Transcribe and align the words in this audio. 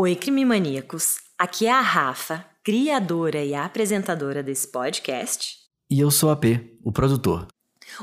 Oi, 0.00 0.14
crime 0.14 0.44
maníacos. 0.44 1.16
Aqui 1.36 1.66
é 1.66 1.72
a 1.72 1.80
Rafa, 1.80 2.46
criadora 2.62 3.44
e 3.44 3.52
apresentadora 3.52 4.44
desse 4.44 4.68
podcast. 4.68 5.56
E 5.90 5.98
eu 5.98 6.08
sou 6.08 6.30
a 6.30 6.36
P, 6.36 6.78
o 6.84 6.92
produtor. 6.92 7.48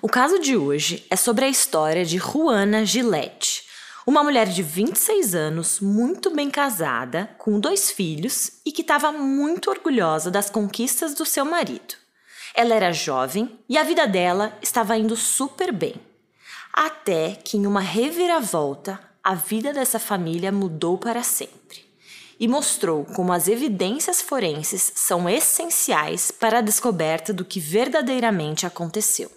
O 0.01 0.09
caso 0.09 0.37
de 0.37 0.57
hoje 0.57 1.05
é 1.09 1.15
sobre 1.15 1.45
a 1.45 1.47
história 1.47 2.03
de 2.03 2.17
Juana 2.17 2.83
Gillette, 2.83 3.63
uma 4.05 4.21
mulher 4.21 4.45
de 4.49 4.61
26 4.61 5.33
anos, 5.35 5.79
muito 5.79 6.35
bem 6.35 6.51
casada, 6.51 7.33
com 7.37 7.61
dois 7.61 7.89
filhos 7.89 8.59
e 8.65 8.73
que 8.73 8.81
estava 8.81 9.13
muito 9.13 9.69
orgulhosa 9.69 10.29
das 10.29 10.49
conquistas 10.49 11.13
do 11.13 11.25
seu 11.25 11.45
marido. 11.45 11.95
Ela 12.53 12.75
era 12.75 12.91
jovem 12.91 13.57
e 13.69 13.77
a 13.77 13.83
vida 13.83 14.05
dela 14.05 14.53
estava 14.61 14.97
indo 14.97 15.15
super 15.15 15.71
bem. 15.71 15.95
Até 16.73 17.39
que, 17.41 17.55
em 17.55 17.65
uma 17.65 17.79
reviravolta, 17.79 18.99
a 19.23 19.33
vida 19.33 19.71
dessa 19.71 19.97
família 19.97 20.51
mudou 20.51 20.97
para 20.97 21.23
sempre 21.23 21.84
e 22.39 22.47
mostrou 22.47 23.05
como 23.05 23.31
as 23.31 23.47
evidências 23.47 24.21
forenses 24.21 24.91
são 24.95 25.29
essenciais 25.29 26.31
para 26.31 26.59
a 26.59 26.61
descoberta 26.61 27.33
do 27.33 27.45
que 27.45 27.59
verdadeiramente 27.59 28.65
aconteceu. 28.65 29.29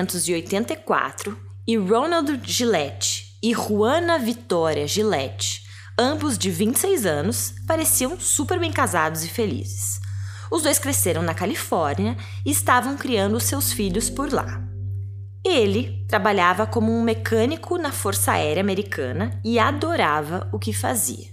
1984 0.00 1.36
e 1.66 1.76
Ronald 1.76 2.40
Gillette 2.44 3.36
e 3.42 3.52
Juana 3.52 4.18
Vitória 4.18 4.86
Gillette, 4.86 5.62
ambos 5.98 6.38
de 6.38 6.50
26 6.50 7.06
anos, 7.06 7.54
pareciam 7.66 8.18
super 8.18 8.58
bem 8.58 8.72
casados 8.72 9.24
e 9.24 9.28
felizes. 9.28 10.00
Os 10.50 10.62
dois 10.62 10.78
cresceram 10.78 11.22
na 11.22 11.34
Califórnia 11.34 12.16
e 12.44 12.50
estavam 12.50 12.96
criando 12.96 13.38
seus 13.38 13.72
filhos 13.72 14.10
por 14.10 14.32
lá. 14.32 14.62
Ele 15.44 16.04
trabalhava 16.08 16.66
como 16.66 16.92
um 16.92 17.02
mecânico 17.02 17.78
na 17.78 17.92
Força 17.92 18.32
Aérea 18.32 18.62
Americana 18.62 19.38
e 19.44 19.58
adorava 19.58 20.48
o 20.52 20.58
que 20.58 20.72
fazia. 20.72 21.29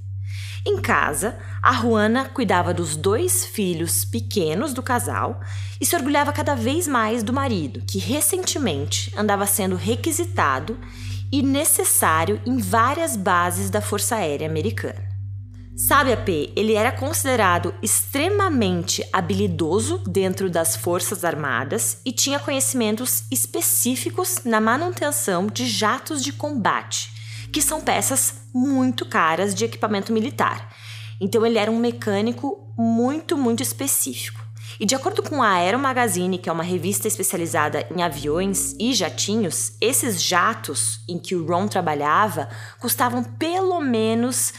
Em 0.70 0.82
casa, 0.82 1.40
a 1.64 1.72
Juana 1.72 2.26
cuidava 2.26 2.73
dos 2.73 2.98
dois 2.98 3.46
filhos 3.46 4.04
pequenos 4.04 4.73
do 4.73 4.84
casal 4.84 5.40
e 5.80 5.86
se 5.86 5.96
orgulhava 5.96 6.34
cada 6.34 6.56
vez 6.56 6.90
mais 6.90 7.23
do 7.23 7.32
marido, 7.32 7.82
que 7.88 7.98
recentemente 7.98 9.10
andava 9.16 9.45
sendo 9.45 9.78
requisitado 9.78 10.78
e 11.32 11.42
necessário 11.42 12.42
em 12.45 12.58
várias 12.58 13.16
bases 13.16 13.70
da 13.70 13.80
Força 13.80 14.18
Aérea 14.18 14.45
Americana. 14.45 15.08
Sabe, 15.78 16.12
AP, 16.12 16.28
ele 16.54 16.73
era 16.73 16.92
considerado 16.92 17.73
extremamente 17.82 19.08
habilidoso 19.14 20.00
dentro 20.00 20.50
das 20.50 20.76
Forças 20.76 21.23
Armadas 21.23 22.02
e 22.04 22.12
tinha 22.12 22.40
conhecimentos 22.40 23.23
específicos 23.32 24.42
na 24.44 24.60
manutenção 24.60 25.48
de 25.48 25.66
jatos 25.66 26.22
de 26.22 26.34
combate 26.34 27.16
que 27.52 27.62
são 27.62 27.82
peças 27.82 28.42
muito 28.58 29.06
caras 29.06 29.54
de 29.54 29.66
equipamento 29.66 30.12
militar. 30.12 30.74
Então 31.20 31.46
ele 31.46 31.58
era 31.58 31.72
um 31.72 31.80
mecânico 31.80 32.74
muito, 32.78 33.38
muito 33.38 33.64
específico. 33.64 34.46
E 34.80 34.86
de 34.86 34.94
acordo 34.94 35.24
com 35.24 35.42
a 35.42 35.54
Aero 35.54 35.80
Magazine, 35.80 36.38
que 36.38 36.50
é 36.50 36.52
uma 36.52 36.64
revista 36.64 37.08
especializada 37.08 37.88
em 37.96 38.04
aviões 38.04 38.76
e 38.80 38.94
jatinhos, 38.94 39.74
esses 39.82 40.22
jatos 40.22 41.00
em 41.08 41.18
que 41.18 41.36
o 41.36 41.46
Ron 41.46 41.68
trabalhava 41.68 42.50
custavam 42.80 43.23
pelo 43.23 43.80
menos 43.80 44.54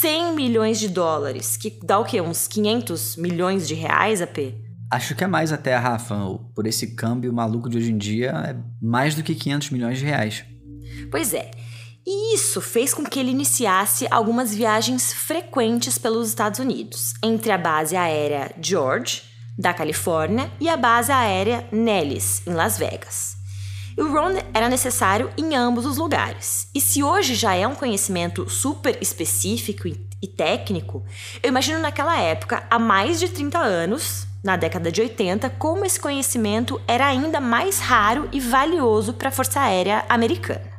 100 0.00 0.34
milhões 0.34 0.80
de 0.80 0.88
dólares, 0.88 1.56
que 1.56 1.78
dá 1.84 1.98
o 1.98 2.04
quê? 2.04 2.20
Uns 2.20 2.48
500 2.48 3.16
milhões 3.16 3.68
de 3.68 3.74
reais, 3.74 4.20
AP? 4.20 4.54
Acho 4.90 5.14
que 5.14 5.22
é 5.22 5.26
mais 5.26 5.52
até, 5.52 5.76
Rafa. 5.76 6.16
Por 6.52 6.66
esse 6.66 6.96
câmbio 6.96 7.32
maluco 7.32 7.68
de 7.68 7.78
hoje 7.78 7.92
em 7.92 7.98
dia, 7.98 8.30
é 8.30 8.56
mais 8.82 9.14
do 9.14 9.22
que 9.22 9.36
500 9.36 9.70
milhões 9.70 9.98
de 9.98 10.04
reais. 10.04 10.44
Pois 11.12 11.32
é. 11.32 11.50
E 12.06 12.34
isso 12.34 12.60
fez 12.60 12.94
com 12.94 13.04
que 13.04 13.18
ele 13.18 13.30
iniciasse 13.30 14.06
algumas 14.10 14.54
viagens 14.54 15.12
frequentes 15.12 15.98
pelos 15.98 16.28
Estados 16.28 16.58
Unidos, 16.58 17.14
entre 17.22 17.52
a 17.52 17.58
base 17.58 17.96
aérea 17.96 18.54
George, 18.60 19.22
da 19.58 19.74
Califórnia, 19.74 20.50
e 20.58 20.68
a 20.68 20.76
base 20.76 21.12
aérea 21.12 21.68
Nellis, 21.70 22.42
em 22.46 22.54
Las 22.54 22.78
Vegas. 22.78 23.36
E 23.96 24.02
o 24.02 24.10
Ron 24.10 24.38
era 24.54 24.68
necessário 24.68 25.30
em 25.36 25.54
ambos 25.54 25.84
os 25.84 25.98
lugares. 25.98 26.68
E 26.74 26.80
se 26.80 27.02
hoje 27.02 27.34
já 27.34 27.54
é 27.54 27.66
um 27.66 27.74
conhecimento 27.74 28.48
super 28.48 28.96
específico 29.02 29.86
e 29.88 30.26
técnico, 30.26 31.04
eu 31.42 31.48
imagino 31.48 31.80
naquela 31.80 32.18
época, 32.18 32.64
há 32.70 32.78
mais 32.78 33.20
de 33.20 33.28
30 33.28 33.58
anos, 33.58 34.26
na 34.42 34.56
década 34.56 34.90
de 34.90 35.02
80, 35.02 35.50
como 35.50 35.84
esse 35.84 36.00
conhecimento 36.00 36.80
era 36.88 37.06
ainda 37.06 37.40
mais 37.40 37.78
raro 37.78 38.26
e 38.32 38.40
valioso 38.40 39.12
para 39.12 39.28
a 39.28 39.32
Força 39.32 39.60
Aérea 39.60 40.04
Americana. 40.08 40.69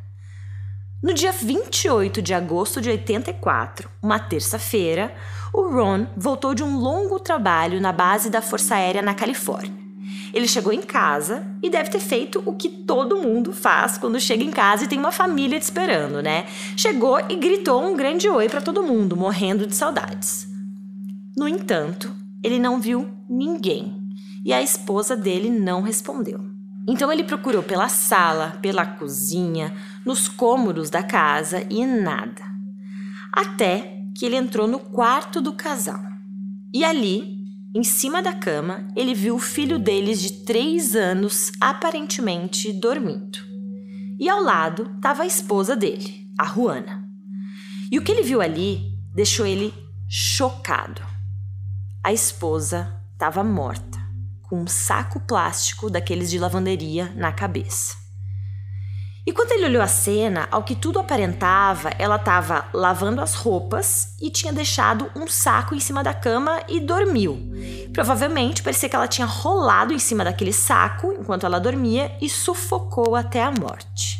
No 1.01 1.15
dia 1.15 1.31
28 1.31 2.21
de 2.21 2.31
agosto 2.31 2.79
de 2.79 2.91
84, 2.91 3.89
uma 4.03 4.19
terça-feira, 4.19 5.11
o 5.51 5.63
Ron 5.63 6.05
voltou 6.15 6.53
de 6.53 6.63
um 6.63 6.77
longo 6.77 7.19
trabalho 7.19 7.81
na 7.81 7.91
base 7.91 8.29
da 8.29 8.39
Força 8.39 8.75
Aérea 8.75 9.01
na 9.01 9.15
Califórnia. 9.15 9.73
Ele 10.31 10.47
chegou 10.47 10.71
em 10.71 10.83
casa 10.83 11.43
e 11.63 11.71
deve 11.71 11.89
ter 11.89 11.99
feito 11.99 12.43
o 12.45 12.53
que 12.53 12.69
todo 12.69 13.17
mundo 13.17 13.51
faz 13.51 13.97
quando 13.97 14.19
chega 14.19 14.43
em 14.43 14.51
casa 14.51 14.83
e 14.83 14.87
tem 14.87 14.99
uma 14.99 15.11
família 15.11 15.59
te 15.59 15.63
esperando, 15.63 16.21
né? 16.21 16.45
Chegou 16.77 17.19
e 17.27 17.35
gritou 17.35 17.83
um 17.83 17.97
grande 17.97 18.29
oi 18.29 18.47
para 18.47 18.61
todo 18.61 18.83
mundo, 18.83 19.17
morrendo 19.17 19.65
de 19.65 19.75
saudades. 19.75 20.47
No 21.35 21.47
entanto, 21.47 22.13
ele 22.43 22.59
não 22.59 22.79
viu 22.79 23.09
ninguém 23.27 24.07
e 24.45 24.53
a 24.53 24.61
esposa 24.61 25.17
dele 25.17 25.49
não 25.49 25.81
respondeu. 25.81 26.50
Então 26.91 27.09
ele 27.09 27.23
procurou 27.23 27.63
pela 27.63 27.87
sala, 27.87 28.59
pela 28.61 28.85
cozinha, 28.85 29.73
nos 30.05 30.27
cômodos 30.27 30.89
da 30.89 31.01
casa 31.01 31.65
e 31.69 31.85
nada. 31.85 32.43
Até 33.31 34.03
que 34.13 34.25
ele 34.25 34.35
entrou 34.35 34.67
no 34.67 34.77
quarto 34.77 35.39
do 35.39 35.53
casal. 35.53 36.03
E 36.73 36.83
ali, 36.83 37.45
em 37.73 37.81
cima 37.81 38.21
da 38.21 38.33
cama, 38.33 38.89
ele 38.93 39.13
viu 39.13 39.35
o 39.35 39.39
filho 39.39 39.79
deles 39.79 40.21
de 40.21 40.43
três 40.43 40.93
anos 40.93 41.53
aparentemente 41.61 42.73
dormindo. 42.73 43.39
E 44.19 44.27
ao 44.27 44.43
lado 44.43 44.91
estava 44.97 45.23
a 45.23 45.27
esposa 45.27 45.77
dele, 45.77 46.27
a 46.37 46.45
Juana. 46.45 47.07
E 47.89 47.97
o 47.97 48.03
que 48.03 48.11
ele 48.11 48.23
viu 48.23 48.41
ali 48.41 48.81
deixou 49.15 49.45
ele 49.45 49.73
chocado. 50.09 51.01
A 52.03 52.11
esposa 52.11 53.01
estava 53.13 53.45
morta 53.45 54.00
com 54.51 54.63
um 54.63 54.67
saco 54.67 55.17
plástico 55.21 55.89
daqueles 55.89 56.29
de 56.29 56.37
lavanderia 56.37 57.09
na 57.15 57.31
cabeça. 57.31 57.95
E 59.25 59.31
quando 59.31 59.53
ele 59.53 59.63
olhou 59.63 59.81
a 59.81 59.87
cena, 59.87 60.49
ao 60.51 60.61
que 60.61 60.75
tudo 60.75 60.99
aparentava, 60.99 61.89
ela 61.97 62.17
estava 62.17 62.67
lavando 62.73 63.21
as 63.21 63.33
roupas 63.33 64.17
e 64.19 64.29
tinha 64.29 64.51
deixado 64.51 65.09
um 65.15 65.25
saco 65.25 65.73
em 65.73 65.79
cima 65.79 66.03
da 66.03 66.13
cama 66.13 66.59
e 66.67 66.81
dormiu. 66.81 67.39
Provavelmente 67.93 68.61
parecia 68.61 68.89
que 68.89 68.95
ela 68.95 69.07
tinha 69.07 69.25
rolado 69.25 69.93
em 69.93 69.99
cima 69.99 70.25
daquele 70.25 70.51
saco 70.51 71.13
enquanto 71.13 71.45
ela 71.45 71.57
dormia 71.57 72.11
e 72.19 72.27
sufocou 72.27 73.15
até 73.15 73.41
a 73.41 73.51
morte. 73.51 74.19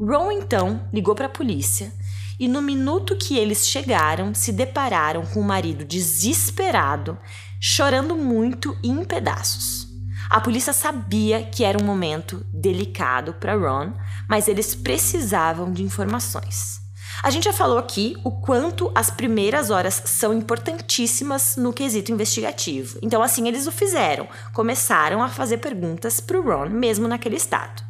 Ron 0.00 0.32
então 0.32 0.88
ligou 0.92 1.14
para 1.14 1.26
a 1.26 1.30
polícia 1.30 1.92
e 2.40 2.48
no 2.48 2.62
minuto 2.62 3.16
que 3.16 3.36
eles 3.36 3.68
chegaram, 3.68 4.34
se 4.34 4.52
depararam 4.52 5.26
com 5.26 5.40
o 5.40 5.44
marido 5.44 5.84
desesperado 5.84 7.18
chorando 7.60 8.16
muito 8.16 8.76
e 8.82 8.88
em 8.88 9.04
pedaços. 9.04 9.86
A 10.30 10.40
polícia 10.40 10.72
sabia 10.72 11.42
que 11.42 11.64
era 11.64 11.80
um 11.80 11.86
momento 11.86 12.44
delicado 12.52 13.32
para 13.34 13.54
Ron, 13.54 13.92
mas 14.28 14.46
eles 14.46 14.74
precisavam 14.74 15.72
de 15.72 15.82
informações. 15.82 16.78
A 17.22 17.30
gente 17.30 17.44
já 17.44 17.52
falou 17.52 17.78
aqui 17.78 18.16
o 18.22 18.30
quanto 18.30 18.92
as 18.94 19.10
primeiras 19.10 19.70
horas 19.70 20.02
são 20.04 20.32
importantíssimas 20.32 21.56
no 21.56 21.72
quesito 21.72 22.12
investigativo. 22.12 22.98
Então, 23.02 23.22
assim, 23.22 23.48
eles 23.48 23.66
o 23.66 23.72
fizeram. 23.72 24.28
Começaram 24.52 25.22
a 25.22 25.28
fazer 25.28 25.58
perguntas 25.58 26.20
para 26.20 26.38
o 26.38 26.42
Ron, 26.42 26.68
mesmo 26.68 27.08
naquele 27.08 27.36
estado. 27.36 27.82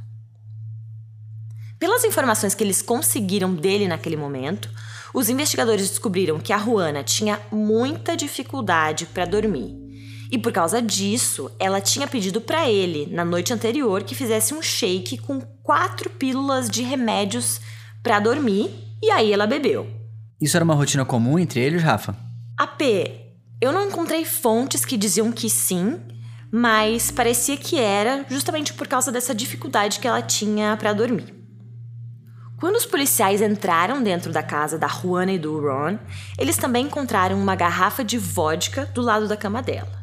Pelas 1.79 2.05
informações 2.05 2.55
que 2.55 2.65
eles 2.65 2.81
conseguiram 2.81 3.55
dele 3.55 3.87
naquele 3.87 4.17
momento, 4.17 4.71
os 5.15 5.29
investigadores 5.29 5.89
descobriram 5.89 6.39
que 6.39 6.53
a 6.53 6.59
Juana 6.59 7.03
tinha 7.03 7.41
muita 7.51 8.17
dificuldade 8.17 9.07
para 9.07 9.25
dormir. 9.25 9.75
E 10.31 10.37
por 10.37 10.53
causa 10.53 10.83
disso, 10.83 11.51
ela 11.59 11.81
tinha 11.81 12.07
pedido 12.07 12.41
para 12.41 12.69
ele, 12.69 13.07
na 13.11 13.25
noite 13.25 13.53
anterior, 13.53 14.03
que 14.03 14.15
fizesse 14.15 14.53
um 14.53 14.61
shake 14.61 15.19
com 15.19 15.41
quatro 15.63 16.11
pílulas 16.11 16.69
de 16.69 16.83
remédios 16.83 17.61
para 18.03 18.21
dormir, 18.21 18.71
e 19.03 19.11
aí 19.11 19.33
ela 19.33 19.47
bebeu. 19.47 19.87
Isso 20.41 20.57
era 20.57 20.65
uma 20.65 20.75
rotina 20.75 21.05
comum 21.05 21.39
entre 21.39 21.61
eles, 21.61 21.83
Rafa? 21.83 22.15
A 22.59 22.67
P, 22.67 23.27
Eu 23.61 23.73
não 23.73 23.89
encontrei 23.89 24.25
fontes 24.25 24.85
que 24.85 24.97
diziam 24.97 25.33
que 25.33 25.51
sim, 25.51 25.99
mas 26.51 27.11
parecia 27.11 27.57
que 27.57 27.79
era 27.79 28.25
justamente 28.29 28.73
por 28.73 28.87
causa 28.87 29.11
dessa 29.11 29.35
dificuldade 29.35 29.99
que 29.99 30.07
ela 30.07 30.23
tinha 30.23 30.77
para 30.77 30.93
dormir. 30.93 31.38
Quando 32.59 32.75
os 32.75 32.85
policiais 32.85 33.41
entraram 33.41 34.03
dentro 34.03 34.33
da 34.33 34.43
casa 34.43 34.77
da 34.77 34.89
Juana 34.89 35.31
e 35.31 35.39
do 35.39 35.61
Ron, 35.61 35.97
eles 36.37 36.57
também 36.57 36.87
encontraram 36.87 37.41
uma 37.41 37.55
garrafa 37.55 38.03
de 38.03 38.19
vodka 38.19 38.85
do 38.87 39.01
lado 39.01 39.29
da 39.29 39.37
cama 39.37 39.63
dela. 39.63 39.97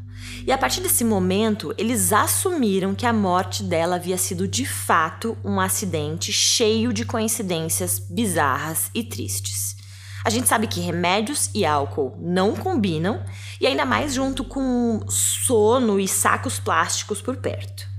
E 0.47 0.53
a 0.53 0.57
partir 0.57 0.79
desse 0.79 1.03
momento, 1.03 1.75
eles 1.77 2.13
assumiram 2.13 2.95
que 2.95 3.05
a 3.05 3.11
morte 3.11 3.61
dela 3.61 3.97
havia 3.97 4.17
sido 4.17 4.47
de 4.47 4.65
fato 4.65 5.37
um 5.43 5.59
acidente 5.59 6.31
cheio 6.31 6.93
de 6.93 7.03
coincidências 7.03 7.99
bizarras 7.99 8.89
e 8.95 9.03
tristes. 9.03 9.75
A 10.23 10.29
gente 10.29 10.47
sabe 10.47 10.65
que 10.65 10.79
remédios 10.79 11.49
e 11.53 11.65
álcool 11.65 12.15
não 12.17 12.55
combinam, 12.55 13.21
e 13.59 13.67
ainda 13.67 13.85
mais 13.85 14.13
junto 14.13 14.45
com 14.45 15.01
sono 15.09 15.99
e 15.99 16.07
sacos 16.07 16.57
plásticos 16.57 17.21
por 17.21 17.35
perto. 17.35 17.94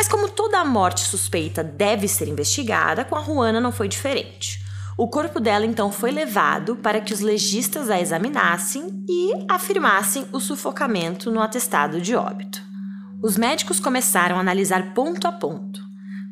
Mas 0.00 0.08
como 0.08 0.30
toda 0.30 0.64
morte 0.64 1.02
suspeita 1.02 1.62
deve 1.62 2.08
ser 2.08 2.26
investigada, 2.26 3.04
com 3.04 3.16
a 3.16 3.22
Juana 3.22 3.60
não 3.60 3.70
foi 3.70 3.86
diferente. 3.86 4.64
O 4.96 5.06
corpo 5.06 5.38
dela 5.38 5.66
então 5.66 5.92
foi 5.92 6.10
levado 6.10 6.74
para 6.76 7.02
que 7.02 7.12
os 7.12 7.20
legistas 7.20 7.90
a 7.90 8.00
examinassem 8.00 9.04
e 9.06 9.44
afirmassem 9.46 10.24
o 10.32 10.40
sufocamento 10.40 11.30
no 11.30 11.38
atestado 11.38 12.00
de 12.00 12.16
óbito. 12.16 12.62
Os 13.22 13.36
médicos 13.36 13.78
começaram 13.78 14.36
a 14.36 14.40
analisar 14.40 14.94
ponto 14.94 15.28
a 15.28 15.32
ponto. 15.32 15.82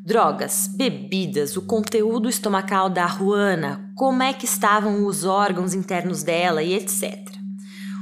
Drogas, 0.03 0.71
bebidas, 0.75 1.55
o 1.55 1.61
conteúdo 1.61 2.27
estomacal 2.27 2.89
da 2.89 3.07
Juana, 3.07 3.93
como 3.95 4.23
é 4.23 4.33
que 4.33 4.47
estavam 4.47 5.05
os 5.05 5.25
órgãos 5.25 5.75
internos 5.75 6.23
dela 6.23 6.63
e 6.63 6.73
etc. 6.73 7.37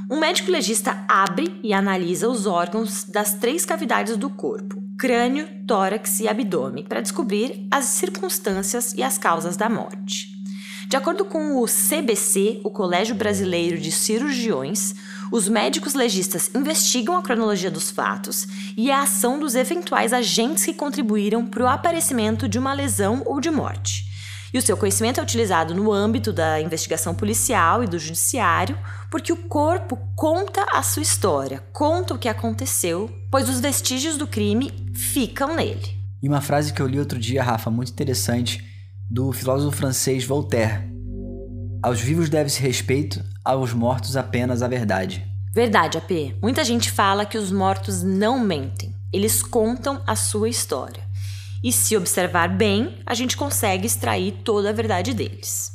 Um 0.09 0.17
médico 0.17 0.49
legista 0.49 1.03
abre 1.09 1.59
e 1.61 1.73
analisa 1.73 2.29
os 2.29 2.45
órgãos 2.45 3.03
das 3.03 3.33
três 3.33 3.65
cavidades 3.65 4.15
do 4.15 4.29
corpo, 4.29 4.86
crânio, 4.97 5.47
tórax 5.67 6.19
e 6.19 6.27
abdômen, 6.27 6.83
para 6.83 7.01
descobrir 7.01 7.67
as 7.69 7.85
circunstâncias 7.85 8.93
e 8.93 9.03
as 9.03 9.17
causas 9.17 9.55
da 9.55 9.69
morte. 9.69 10.35
De 10.89 10.95
acordo 10.95 11.25
com 11.25 11.61
o 11.61 11.65
CBC, 11.65 12.61
o 12.63 12.71
Colégio 12.71 13.13
Brasileiro 13.13 13.77
de 13.77 13.91
Cirurgiões, 13.91 14.95
os 15.31 15.49
médicos 15.49 15.93
legistas 15.93 16.49
investigam 16.55 17.17
a 17.17 17.21
cronologia 17.21 17.69
dos 17.69 17.91
fatos 17.91 18.47
e 18.77 18.89
a 18.89 19.01
ação 19.01 19.37
dos 19.37 19.53
eventuais 19.53 20.13
agentes 20.13 20.63
que 20.63 20.73
contribuíram 20.73 21.45
para 21.45 21.63
o 21.63 21.67
aparecimento 21.67 22.47
de 22.47 22.57
uma 22.57 22.73
lesão 22.73 23.21
ou 23.25 23.41
de 23.41 23.51
morte. 23.51 24.07
E 24.53 24.57
o 24.57 24.61
seu 24.61 24.77
conhecimento 24.77 25.19
é 25.19 25.23
utilizado 25.23 25.75
no 25.75 25.91
âmbito 25.91 26.31
da 26.31 26.61
investigação 26.61 27.13
policial 27.13 27.83
e 27.83 27.87
do 27.87 27.99
judiciário, 27.99 28.77
porque 29.11 29.33
o 29.33 29.37
corpo 29.37 29.99
conta 30.15 30.65
a 30.71 30.81
sua 30.81 31.03
história, 31.03 31.61
conta 31.73 32.13
o 32.13 32.17
que 32.17 32.29
aconteceu, 32.29 33.11
pois 33.31 33.49
os 33.49 33.59
vestígios 33.59 34.17
do 34.17 34.27
crime 34.27 34.71
ficam 34.93 35.55
nele. 35.55 35.97
E 36.21 36.27
uma 36.27 36.41
frase 36.41 36.73
que 36.73 36.81
eu 36.81 36.87
li 36.87 36.99
outro 36.99 37.19
dia, 37.19 37.43
Rafa, 37.43 37.69
muito 37.69 37.91
interessante, 37.91 38.63
do 39.09 39.31
filósofo 39.31 39.77
francês 39.77 40.25
Voltaire. 40.25 40.83
Aos 41.81 42.01
vivos 42.01 42.29
deve-se 42.29 42.61
respeito, 42.61 43.23
aos 43.45 43.71
mortos 43.71 44.17
apenas 44.17 44.61
a 44.61 44.67
verdade. 44.67 45.25
Verdade, 45.53 45.97
AP. 45.97 46.35
Muita 46.41 46.63
gente 46.63 46.91
fala 46.91 47.25
que 47.25 47.37
os 47.37 47.51
mortos 47.51 48.03
não 48.03 48.39
mentem. 48.39 48.93
Eles 49.13 49.41
contam 49.41 50.01
a 50.05 50.15
sua 50.15 50.49
história. 50.49 51.03
E 51.63 51.71
se 51.71 51.95
observar 51.95 52.49
bem, 52.49 52.99
a 53.05 53.13
gente 53.13 53.37
consegue 53.37 53.87
extrair 53.87 54.41
toda 54.43 54.69
a 54.69 54.73
verdade 54.73 55.13
deles. 55.13 55.71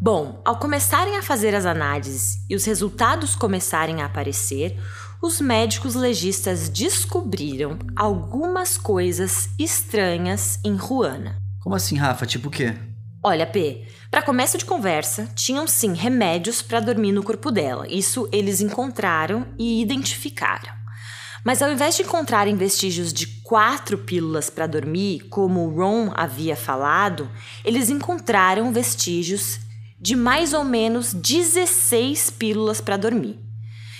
Bom, 0.00 0.42
ao 0.44 0.58
começarem 0.58 1.16
a 1.16 1.22
fazer 1.22 1.54
as 1.54 1.66
análises 1.66 2.44
e 2.48 2.54
os 2.54 2.64
resultados 2.64 3.34
começarem 3.34 4.02
a 4.02 4.06
aparecer, 4.06 4.78
os 5.24 5.40
médicos 5.40 5.94
legistas 5.94 6.68
descobriram 6.68 7.78
algumas 7.96 8.76
coisas 8.76 9.48
estranhas 9.58 10.58
em 10.62 10.76
Ruana. 10.76 11.38
Como 11.60 11.74
assim, 11.74 11.96
Rafa? 11.96 12.26
Tipo 12.26 12.48
o 12.48 12.50
quê? 12.50 12.74
Olha, 13.22 13.46
P, 13.46 13.86
para 14.10 14.20
começo 14.20 14.58
de 14.58 14.66
conversa, 14.66 15.26
tinham 15.34 15.66
sim 15.66 15.94
remédios 15.94 16.60
para 16.60 16.78
dormir 16.78 17.10
no 17.12 17.22
corpo 17.22 17.50
dela. 17.50 17.86
Isso 17.88 18.28
eles 18.30 18.60
encontraram 18.60 19.46
e 19.58 19.80
identificaram. 19.80 20.74
Mas 21.42 21.62
ao 21.62 21.72
invés 21.72 21.96
de 21.96 22.02
encontrarem 22.02 22.54
vestígios 22.54 23.10
de 23.10 23.26
quatro 23.26 23.96
pílulas 23.96 24.50
para 24.50 24.66
dormir, 24.66 25.20
como 25.30 25.60
o 25.60 25.74
Ron 25.74 26.12
havia 26.14 26.54
falado, 26.54 27.30
eles 27.64 27.88
encontraram 27.88 28.70
vestígios 28.70 29.58
de 29.98 30.16
mais 30.16 30.52
ou 30.52 30.64
menos 30.64 31.14
16 31.14 32.28
pílulas 32.28 32.82
para 32.82 32.98
dormir. 32.98 33.43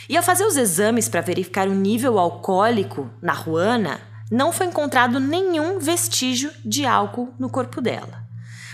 E 0.08 0.16
ao 0.16 0.22
fazer 0.22 0.44
os 0.44 0.56
exames 0.56 1.08
para 1.08 1.20
verificar 1.20 1.68
o 1.68 1.74
nível 1.74 2.18
alcoólico 2.18 3.10
na 3.22 3.32
Ruana, 3.32 4.00
não 4.30 4.52
foi 4.52 4.66
encontrado 4.66 5.20
nenhum 5.20 5.78
vestígio 5.78 6.50
de 6.64 6.84
álcool 6.84 7.32
no 7.38 7.48
corpo 7.48 7.80
dela. 7.80 8.24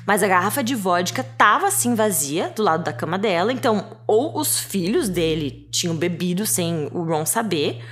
Mas 0.07 0.23
a 0.23 0.29
garrafa 0.29 0.63
de 0.63 0.75
vodka 0.75 1.21
estava 1.21 1.67
assim 1.67 1.95
vazia 1.95 2.51
do 2.55 2.63
lado 2.63 2.85
da 2.85 2.93
cama 2.93 3.19
dela, 3.19 3.53
então 3.53 3.99
ou 4.07 4.39
os 4.39 4.59
filhos 4.59 5.09
dele 5.09 5.69
tinham 5.71 5.95
bebido 5.95 6.47
sem 6.47 6.89
o 6.93 7.03
Ron 7.03 7.27
saber, 7.27 7.85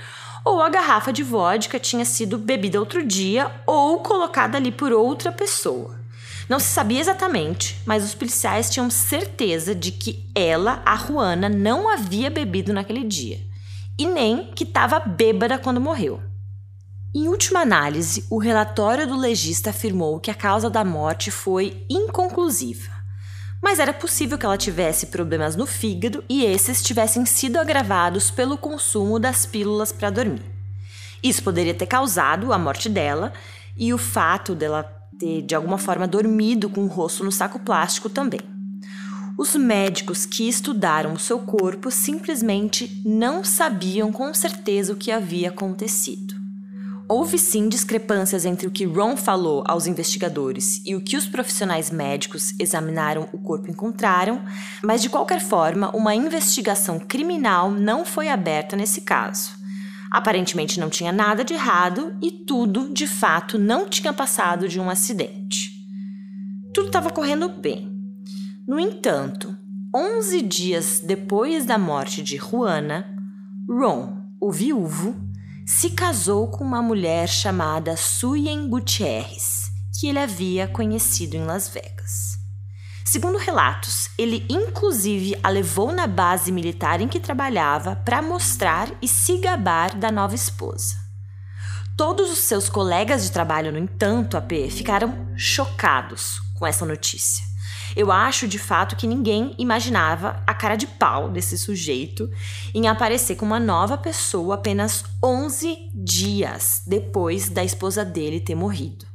ou 0.43 0.61
a 0.61 0.69
garrafa 0.69 1.13
de 1.13 1.21
vodka 1.21 1.79
tinha 1.79 2.03
sido 2.05 2.37
bebida 2.37 2.79
outro 2.79 3.05
dia 3.05 3.51
ou 3.67 3.99
colocada 3.99 4.57
ali 4.57 4.71
por 4.71 4.91
outra 4.91 5.31
pessoa. 5.31 5.98
Não 6.49 6.59
se 6.59 6.65
sabia 6.65 6.99
exatamente, 6.99 7.79
mas 7.85 8.03
os 8.03 8.15
policiais 8.15 8.71
tinham 8.71 8.89
certeza 8.89 9.75
de 9.75 9.91
que 9.91 10.27
ela, 10.33 10.81
a 10.83 10.97
Juana, 10.97 11.47
não 11.47 11.87
havia 11.87 12.31
bebido 12.31 12.73
naquele 12.73 13.03
dia 13.03 13.39
e 13.99 14.07
nem 14.07 14.51
que 14.55 14.63
estava 14.63 14.99
bêbada 14.99 15.59
quando 15.59 15.79
morreu. 15.79 16.23
Em 17.13 17.27
última 17.27 17.59
análise, 17.59 18.25
o 18.31 18.39
relatório 18.39 19.05
do 19.05 19.15
legista 19.15 19.69
afirmou 19.69 20.19
que 20.19 20.31
a 20.31 20.33
causa 20.35 20.71
da 20.71 20.83
morte 20.83 21.29
foi 21.29 21.85
inconclusiva, 21.87 22.91
mas 23.61 23.77
era 23.77 23.93
possível 23.93 24.37
que 24.37 24.45
ela 24.45 24.57
tivesse 24.57 25.07
problemas 25.07 25.55
no 25.55 25.67
fígado 25.67 26.23
e 26.27 26.43
esses 26.43 26.81
tivessem 26.81 27.27
sido 27.27 27.59
agravados 27.59 28.31
pelo 28.31 28.57
consumo 28.57 29.19
das 29.19 29.45
pílulas 29.45 29.91
para 29.91 30.09
dormir. 30.09 30.45
Isso 31.21 31.43
poderia 31.43 31.75
ter 31.75 31.85
causado 31.85 32.51
a 32.51 32.57
morte 32.57 32.89
dela 32.89 33.33
e 33.77 33.93
o 33.93 33.97
fato 33.97 34.55
dela 34.55 34.98
ter 35.19 35.41
de 35.41 35.53
alguma 35.53 35.77
forma 35.77 36.07
dormido 36.07 36.69
com 36.69 36.85
o 36.85 36.87
rosto 36.87 37.23
no 37.23 37.31
saco 37.31 37.59
plástico 37.59 38.09
também. 38.09 38.39
Os 39.37 39.55
médicos 39.55 40.25
que 40.25 40.49
estudaram 40.49 41.13
o 41.13 41.19
seu 41.19 41.39
corpo 41.39 41.91
simplesmente 41.91 43.01
não 43.05 43.43
sabiam 43.43 44.11
com 44.11 44.33
certeza 44.33 44.91
o 44.91 44.95
que 44.95 45.11
havia 45.11 45.49
acontecido. 45.49 46.39
Houve 47.07 47.39
sim 47.39 47.67
discrepâncias 47.67 48.45
entre 48.45 48.67
o 48.67 48.71
que 48.71 48.85
Ron 48.85 49.17
falou 49.17 49.63
aos 49.65 49.87
investigadores 49.87 50.81
e 50.85 50.93
o 50.93 51.01
que 51.01 51.17
os 51.17 51.25
profissionais 51.25 51.89
médicos 51.89 52.53
examinaram 52.59 53.27
o 53.33 53.37
corpo 53.39 53.71
encontraram, 53.71 54.41
mas 54.83 55.01
de 55.01 55.09
qualquer 55.09 55.41
forma, 55.41 55.89
uma 55.95 56.13
investigação 56.13 56.99
criminal 56.99 57.71
não 57.71 58.05
foi 58.05 58.29
aberta 58.29 58.75
nesse 58.75 59.01
caso. 59.01 59.58
Aparentemente 60.11 60.79
não 60.79 60.89
tinha 60.89 61.11
nada 61.11 61.43
de 61.43 61.53
errado 61.53 62.15
e 62.21 62.31
tudo, 62.31 62.91
de 62.93 63.05
fato, 63.05 63.59
não 63.59 63.87
tinha 63.87 64.11
passado 64.11 64.67
de 64.67 64.79
um 64.79 64.89
acidente. 64.89 65.71
Tudo 66.73 66.87
estava 66.87 67.09
correndo 67.11 67.49
bem. 67.49 67.91
No 68.67 68.79
entanto, 68.79 69.55
11 69.95 70.41
dias 70.43 70.99
depois 70.99 71.65
da 71.65 71.77
morte 71.77 72.21
de 72.21 72.37
Juana, 72.37 73.05
Ron, 73.67 74.17
o 74.39 74.51
viúvo, 74.51 75.15
se 75.65 75.91
casou 75.91 76.47
com 76.49 76.63
uma 76.63 76.81
mulher 76.81 77.27
chamada 77.27 77.95
Suyen 77.95 78.67
Gutierrez, 78.67 79.71
que 79.99 80.07
ele 80.07 80.19
havia 80.19 80.67
conhecido 80.67 81.35
em 81.35 81.43
Las 81.43 81.69
Vegas. 81.69 82.28
Segundo 83.05 83.37
relatos, 83.37 84.09
ele 84.17 84.45
inclusive 84.49 85.37
a 85.41 85.49
levou 85.49 85.91
na 85.91 86.05
base 86.05 86.51
militar 86.51 87.01
em 87.01 87.07
que 87.07 87.19
trabalhava 87.19 87.95
para 87.95 88.21
mostrar 88.21 88.89
e 89.01 89.07
se 89.07 89.37
gabar 89.37 89.95
da 89.95 90.11
nova 90.11 90.35
esposa. 90.35 90.95
Todos 91.97 92.31
os 92.31 92.39
seus 92.39 92.69
colegas 92.69 93.23
de 93.23 93.31
trabalho, 93.31 93.71
no 93.71 93.77
entanto, 93.77 94.37
AP, 94.37 94.69
ficaram 94.69 95.27
chocados 95.35 96.39
com 96.57 96.65
essa 96.65 96.85
notícia. 96.85 97.43
Eu 97.95 98.11
acho 98.11 98.47
de 98.47 98.59
fato 98.59 98.95
que 98.95 99.07
ninguém 99.07 99.55
imaginava 99.57 100.41
a 100.45 100.53
cara 100.53 100.75
de 100.75 100.85
pau 100.85 101.29
desse 101.29 101.57
sujeito 101.57 102.29
em 102.73 102.87
aparecer 102.87 103.35
com 103.35 103.45
uma 103.45 103.59
nova 103.59 103.97
pessoa 103.97 104.55
apenas 104.55 105.03
11 105.23 105.89
dias 105.93 106.83
depois 106.85 107.49
da 107.49 107.63
esposa 107.63 108.05
dele 108.05 108.39
ter 108.39 108.55
morrido. 108.55 109.08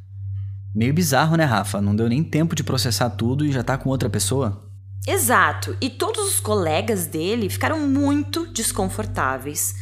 Meio 0.75 0.93
bizarro, 0.93 1.37
né, 1.37 1.45
Rafa? 1.45 1.81
Não 1.81 1.95
deu 1.95 2.09
nem 2.09 2.25
tempo 2.25 2.57
de 2.57 2.64
processar 2.64 3.11
tudo 3.11 3.47
e 3.47 3.52
já 3.52 3.62
tá 3.62 3.78
com 3.78 3.88
outra 3.88 4.11
pessoa? 4.11 4.69
Exato, 5.07 5.76
e 5.81 5.88
todos 5.88 6.26
os 6.26 6.40
colegas 6.40 7.07
dele 7.07 7.49
ficaram 7.49 7.87
muito 7.87 8.47
desconfortáveis 8.47 9.75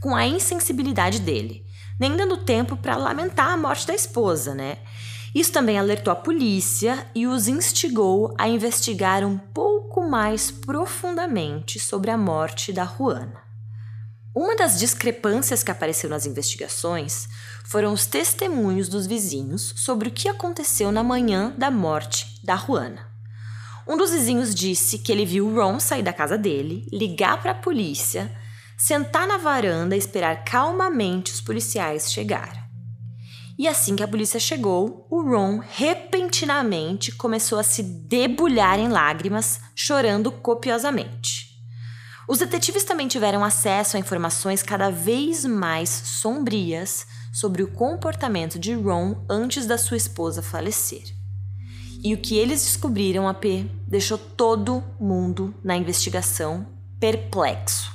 com 0.00 0.14
a 0.14 0.26
insensibilidade 0.26 1.20
dele, 1.20 1.66
nem 2.00 2.16
dando 2.16 2.36
tempo 2.38 2.76
para 2.76 2.96
lamentar 2.96 3.50
a 3.50 3.56
morte 3.56 3.86
da 3.86 3.94
esposa, 3.94 4.54
né? 4.54 4.78
Isso 5.34 5.52
também 5.52 5.78
alertou 5.78 6.12
a 6.12 6.16
polícia 6.16 7.06
e 7.14 7.26
os 7.26 7.46
instigou 7.46 8.34
a 8.38 8.48
investigar 8.48 9.24
um 9.24 9.36
pouco 9.36 10.08
mais 10.08 10.50
profundamente 10.50 11.78
sobre 11.78 12.10
a 12.10 12.16
morte 12.16 12.72
da 12.72 12.86
Juana. 12.86 13.47
Uma 14.40 14.54
das 14.54 14.78
discrepâncias 14.78 15.64
que 15.64 15.70
apareceu 15.72 16.08
nas 16.08 16.24
investigações 16.24 17.26
foram 17.64 17.92
os 17.92 18.06
testemunhos 18.06 18.88
dos 18.88 19.04
vizinhos 19.04 19.74
sobre 19.76 20.10
o 20.10 20.12
que 20.12 20.28
aconteceu 20.28 20.92
na 20.92 21.02
manhã 21.02 21.52
da 21.58 21.72
morte 21.72 22.40
da 22.44 22.54
Juana. 22.54 23.04
Um 23.84 23.96
dos 23.96 24.12
vizinhos 24.12 24.54
disse 24.54 25.00
que 25.00 25.10
ele 25.10 25.26
viu 25.26 25.52
Ron 25.52 25.80
sair 25.80 26.04
da 26.04 26.12
casa 26.12 26.38
dele, 26.38 26.86
ligar 26.92 27.42
para 27.42 27.50
a 27.50 27.54
polícia, 27.56 28.32
sentar 28.76 29.26
na 29.26 29.38
varanda 29.38 29.96
e 29.96 29.98
esperar 29.98 30.44
calmamente 30.44 31.32
os 31.32 31.40
policiais 31.40 32.12
chegarem. 32.12 32.62
E 33.58 33.66
assim 33.66 33.96
que 33.96 34.04
a 34.04 34.08
polícia 34.08 34.38
chegou, 34.38 35.04
o 35.10 35.20
Ron 35.20 35.58
repentinamente 35.58 37.10
começou 37.10 37.58
a 37.58 37.64
se 37.64 37.82
debulhar 37.82 38.78
em 38.78 38.88
lágrimas, 38.88 39.60
chorando 39.74 40.30
copiosamente. 40.30 41.47
Os 42.28 42.40
detetives 42.40 42.84
também 42.84 43.08
tiveram 43.08 43.42
acesso 43.42 43.96
a 43.96 44.00
informações 44.00 44.62
cada 44.62 44.90
vez 44.90 45.46
mais 45.46 45.88
sombrias 45.88 47.06
sobre 47.32 47.62
o 47.62 47.68
comportamento 47.68 48.58
de 48.58 48.74
Ron 48.74 49.24
antes 49.30 49.64
da 49.64 49.78
sua 49.78 49.96
esposa 49.96 50.42
falecer. 50.42 51.04
E 52.04 52.12
o 52.12 52.18
que 52.18 52.36
eles 52.36 52.62
descobriram, 52.62 53.26
AP, 53.26 53.66
deixou 53.86 54.18
todo 54.18 54.84
mundo 55.00 55.54
na 55.64 55.74
investigação 55.74 56.66
perplexo. 57.00 57.90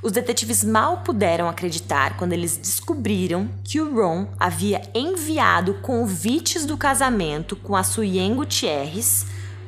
Os 0.00 0.12
detetives 0.12 0.62
mal 0.62 0.98
puderam 0.98 1.48
acreditar 1.48 2.16
quando 2.16 2.32
eles 2.32 2.56
descobriram 2.56 3.48
que 3.64 3.80
o 3.80 3.92
Ron 3.92 4.28
havia 4.38 4.82
enviado 4.94 5.74
convites 5.74 6.64
do 6.64 6.76
casamento 6.76 7.56
com 7.56 7.74
a 7.74 7.82
Suyen 7.82 8.36
Gutierrez 8.36 9.26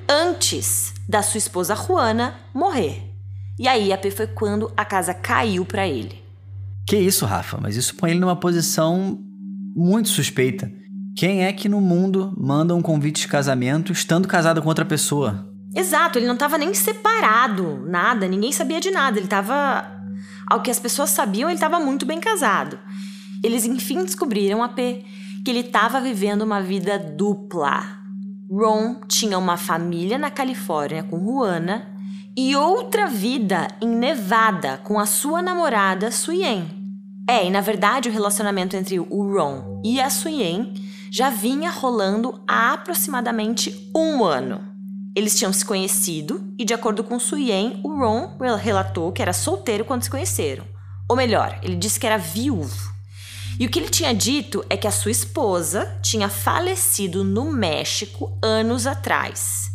antes 0.09 0.95
da 1.09 1.23
sua 1.23 1.39
esposa 1.39 1.75
Juana 1.75 2.39
morrer. 2.53 3.14
E 3.59 3.69
aí, 3.69 3.93
AP 3.93 4.07
foi 4.11 4.27
quando 4.27 4.73
a 4.77 4.85
casa 4.85 5.15
caiu 5.15 5.65
para 5.65 5.87
ele. 5.87 6.23
Que 6.87 6.97
isso, 6.97 7.25
Rafa, 7.25 7.59
mas 7.61 7.77
isso 7.77 7.95
põe 7.97 8.11
ele 8.11 8.21
numa 8.21 8.37
posição 8.37 9.19
muito 9.75 10.09
suspeita. 10.09 10.71
Quem 11.17 11.45
é 11.45 11.53
que 11.53 11.69
no 11.69 11.81
mundo 11.81 12.35
manda 12.37 12.75
um 12.75 12.83
convite 12.83 13.23
de 13.23 13.29
casamento 13.29 13.93
estando 13.93 14.27
casado 14.27 14.61
com 14.61 14.69
outra 14.69 14.85
pessoa? 14.85 15.49
Exato, 15.75 16.19
ele 16.19 16.27
não 16.27 16.35
estava 16.35 16.59
nem 16.59 16.75
separado, 16.75 17.85
nada, 17.87 18.29
ninguém 18.29 18.53
sabia 18.53 18.81
de 18.81 18.91
nada. 18.91 19.19
Ele 19.19 19.27
estava 19.27 19.91
ao 20.49 20.61
que 20.61 20.71
as 20.71 20.81
pessoas 20.81 21.11
sabiam, 21.11 21.49
ele 21.49 21.57
estava 21.57 21.79
muito 21.79 22.05
bem 22.05 22.21
casado. 22.21 22.79
Eles 23.43 23.65
enfim 23.65 24.05
descobriram 24.05 24.63
a 24.63 24.69
P 24.69 25.05
que 25.45 25.51
ele 25.51 25.61
estava 25.61 26.01
vivendo 26.01 26.43
uma 26.43 26.61
vida 26.61 26.99
dupla. 26.99 27.85
Ron 28.51 29.01
tinha 29.07 29.39
uma 29.39 29.57
família 29.57 30.19
na 30.19 30.31
Califórnia 30.31 31.03
com 31.05 31.19
Juana 31.19 31.94
e 32.37 32.57
outra 32.57 33.07
vida 33.07 33.69
em 33.81 33.89
Nevada 33.89 34.81
com 34.83 34.99
a 34.99 35.07
sua 35.07 35.41
namorada 35.41 36.11
Suyen. 36.11 36.67
É, 37.29 37.47
e 37.47 37.51
na 37.51 37.61
verdade 37.61 38.09
o 38.09 38.13
relacionamento 38.13 38.77
entre 38.77 38.99
o 38.99 39.33
Ron 39.33 39.81
e 39.85 40.01
a 40.01 40.11
Suyen 40.11 40.75
já 41.13 41.31
vinha 41.31 41.71
rolando 41.71 42.43
há 42.47 42.73
aproximadamente 42.73 43.91
um 43.95 44.25
ano. 44.25 44.61
Eles 45.15 45.39
tinham 45.39 45.53
se 45.53 45.65
conhecido 45.65 46.53
e, 46.59 46.65
de 46.65 46.75
acordo 46.75 47.05
com 47.05 47.21
Suyen, 47.21 47.81
o 47.85 47.97
Ron 47.97 48.37
relatou 48.61 49.13
que 49.13 49.23
era 49.23 49.33
solteiro 49.33 49.85
quando 49.85 50.03
se 50.03 50.11
conheceram. 50.11 50.65
Ou 51.09 51.17
melhor, 51.17 51.61
ele 51.63 51.77
disse 51.77 52.01
que 52.01 52.07
era 52.07 52.19
viúvo. 52.19 52.93
E 53.61 53.67
o 53.67 53.71
que 53.71 53.79
ele 53.79 53.89
tinha 53.89 54.13
dito 54.13 54.65
é 54.69 54.77
que 54.77 54.89
a 54.89 54.91
sua 54.91 55.13
esposa 55.13 56.01
tinha 56.03 56.29
falecido 56.29 57.23
no 57.23 57.53
México 57.53 58.37
anos 58.43 58.85
atrás. 58.85 59.74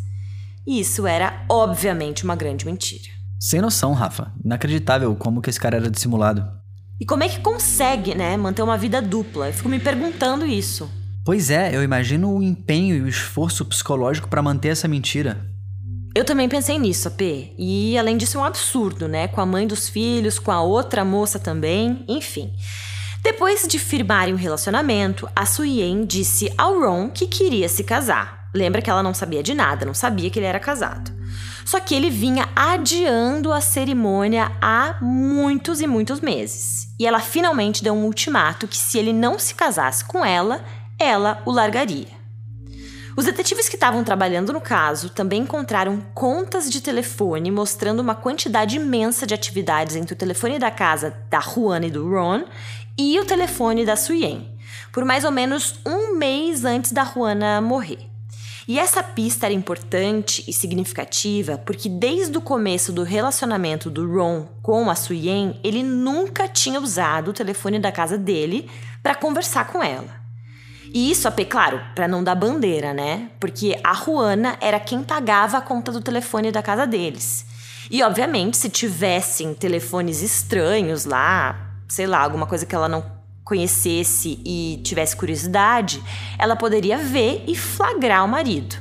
E 0.69 0.81
isso 0.81 1.07
era, 1.07 1.43
obviamente, 1.49 2.23
uma 2.23 2.35
grande 2.35 2.63
mentira. 2.63 3.09
Sem 3.39 3.59
noção, 3.59 3.91
Rafa. 3.91 4.31
Inacreditável 4.45 5.15
como 5.15 5.41
que 5.41 5.49
esse 5.49 5.59
cara 5.59 5.77
era 5.77 5.89
dissimulado. 5.89 6.47
E 7.01 7.05
como 7.07 7.23
é 7.23 7.27
que 7.27 7.39
consegue, 7.39 8.13
né, 8.13 8.37
manter 8.37 8.61
uma 8.61 8.77
vida 8.77 9.01
dupla? 9.01 9.47
Eu 9.47 9.53
fico 9.53 9.67
me 9.67 9.79
perguntando 9.79 10.45
isso. 10.45 10.87
Pois 11.25 11.49
é, 11.49 11.75
eu 11.75 11.81
imagino 11.81 12.31
o 12.31 12.43
empenho 12.43 12.95
e 12.95 13.01
o 13.01 13.07
esforço 13.07 13.65
psicológico 13.65 14.29
para 14.29 14.43
manter 14.43 14.67
essa 14.67 14.87
mentira. 14.87 15.43
Eu 16.13 16.23
também 16.23 16.47
pensei 16.47 16.77
nisso, 16.77 17.07
AP. 17.07 17.21
E 17.57 17.97
além 17.97 18.15
disso 18.15 18.37
é 18.37 18.41
um 18.41 18.45
absurdo, 18.45 19.07
né? 19.07 19.27
Com 19.27 19.41
a 19.41 19.47
mãe 19.47 19.65
dos 19.65 19.89
filhos, 19.89 20.37
com 20.37 20.51
a 20.51 20.61
outra 20.61 21.03
moça 21.03 21.39
também, 21.39 22.05
enfim. 22.07 22.53
Depois 23.23 23.67
de 23.67 23.79
firmarem 23.79 24.35
o 24.35 24.37
um 24.37 24.39
relacionamento, 24.39 25.27
a 25.35 25.47
Suyen 25.47 26.05
disse 26.05 26.53
ao 26.55 26.79
Ron 26.79 27.09
que 27.09 27.25
queria 27.25 27.67
se 27.67 27.83
casar. 27.83 28.38
Lembra 28.53 28.81
que 28.81 28.89
ela 28.89 29.03
não 29.03 29.13
sabia 29.13 29.43
de 29.43 29.53
nada, 29.53 29.85
não 29.85 29.93
sabia 29.93 30.29
que 30.29 30.39
ele 30.39 30.45
era 30.45 30.59
casado. 30.59 31.11
Só 31.65 31.79
que 31.79 31.93
ele 31.93 32.09
vinha 32.09 32.49
adiando 32.55 33.53
a 33.53 33.61
cerimônia 33.61 34.51
há 34.59 34.95
muitos 35.01 35.81
e 35.81 35.87
muitos 35.87 36.19
meses. 36.19 36.87
E 36.99 37.05
ela 37.05 37.19
finalmente 37.19 37.83
deu 37.83 37.93
um 37.93 38.05
ultimato 38.05 38.67
que 38.67 38.77
se 38.77 38.97
ele 38.97 39.13
não 39.13 39.37
se 39.37 39.53
casasse 39.53 40.03
com 40.03 40.25
ela, 40.25 40.63
ela 40.97 41.41
o 41.45 41.51
largaria. 41.51 42.19
Os 43.15 43.25
detetives 43.25 43.67
que 43.67 43.75
estavam 43.75 44.03
trabalhando 44.03 44.53
no 44.53 44.61
caso 44.61 45.09
também 45.09 45.41
encontraram 45.41 46.01
contas 46.13 46.69
de 46.69 46.81
telefone 46.81 47.51
mostrando 47.51 47.99
uma 47.99 48.15
quantidade 48.15 48.77
imensa 48.77 49.27
de 49.27 49.33
atividades 49.33 49.95
entre 49.95 50.13
o 50.13 50.17
telefone 50.17 50.57
da 50.57 50.71
casa 50.71 51.13
da 51.29 51.41
Juana 51.41 51.85
e 51.85 51.91
do 51.91 52.09
Ron 52.09 52.45
e 52.97 53.19
o 53.19 53.25
telefone 53.25 53.85
da 53.85 53.95
Suyen, 53.95 54.57
por 54.91 55.03
mais 55.05 55.23
ou 55.23 55.31
menos 55.31 55.79
um 55.85 56.15
mês 56.15 56.63
antes 56.63 56.91
da 56.91 57.03
Juana 57.03 57.59
morrer. 57.59 58.08
E 58.69 58.77
essa 58.77 59.01
pista 59.01 59.47
era 59.47 59.53
importante 59.55 60.43
e 60.47 60.53
significativa 60.53 61.57
porque 61.57 61.89
desde 61.89 62.37
o 62.37 62.41
começo 62.41 62.93
do 62.93 63.01
relacionamento 63.01 63.89
do 63.89 64.07
Ron 64.07 64.47
com 64.61 64.91
a 64.91 64.95
Suyen, 64.95 65.59
ele 65.63 65.81
nunca 65.81 66.47
tinha 66.47 66.79
usado 66.79 67.29
o 67.29 67.33
telefone 67.33 67.79
da 67.79 67.91
casa 67.91 68.15
dele 68.15 68.69
para 69.01 69.15
conversar 69.15 69.65
com 69.65 69.81
ela. 69.81 70.21
E 70.93 71.09
isso, 71.09 71.27
claro, 71.49 71.81
para 71.95 72.07
não 72.07 72.23
dar 72.23 72.35
bandeira, 72.35 72.93
né? 72.93 73.31
Porque 73.39 73.75
a 73.83 73.95
Juana 73.95 74.55
era 74.61 74.79
quem 74.79 75.01
pagava 75.01 75.57
a 75.57 75.61
conta 75.61 75.91
do 75.91 75.99
telefone 75.99 76.51
da 76.51 76.61
casa 76.61 76.85
deles. 76.85 77.47
E, 77.89 78.03
obviamente, 78.03 78.55
se 78.55 78.69
tivessem 78.69 79.55
telefones 79.55 80.21
estranhos 80.21 81.05
lá, 81.05 81.73
sei 81.87 82.05
lá, 82.05 82.19
alguma 82.19 82.45
coisa 82.45 82.67
que 82.67 82.75
ela 82.75 82.87
não 82.87 83.18
conhecesse 83.49 84.39
e 84.45 84.79
tivesse 84.83 85.15
curiosidade, 85.15 86.03
ela 86.37 86.55
poderia 86.55 86.99
ver 86.99 87.43
e 87.47 87.55
flagrar 87.55 88.23
o 88.23 88.27
marido. 88.27 88.75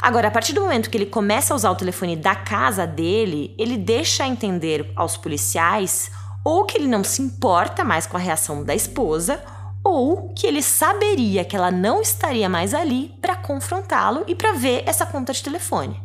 Agora, 0.00 0.28
a 0.28 0.30
partir 0.30 0.52
do 0.52 0.60
momento 0.60 0.88
que 0.88 0.96
ele 0.96 1.06
começa 1.06 1.52
a 1.52 1.56
usar 1.56 1.70
o 1.72 1.74
telefone 1.74 2.14
da 2.14 2.36
casa 2.36 2.86
dele, 2.86 3.52
ele 3.58 3.76
deixa 3.76 4.24
entender 4.24 4.92
aos 4.94 5.16
policiais 5.16 6.12
ou 6.44 6.64
que 6.64 6.78
ele 6.78 6.86
não 6.86 7.02
se 7.02 7.20
importa 7.20 7.82
mais 7.82 8.06
com 8.06 8.16
a 8.16 8.20
reação 8.20 8.62
da 8.62 8.72
esposa, 8.72 9.42
ou 9.82 10.32
que 10.32 10.46
ele 10.46 10.62
saberia 10.62 11.44
que 11.44 11.56
ela 11.56 11.72
não 11.72 12.00
estaria 12.00 12.48
mais 12.48 12.72
ali 12.72 13.12
para 13.20 13.34
confrontá-lo 13.34 14.22
e 14.28 14.34
para 14.34 14.52
ver 14.52 14.84
essa 14.86 15.04
conta 15.04 15.32
de 15.32 15.42
telefone. 15.42 16.00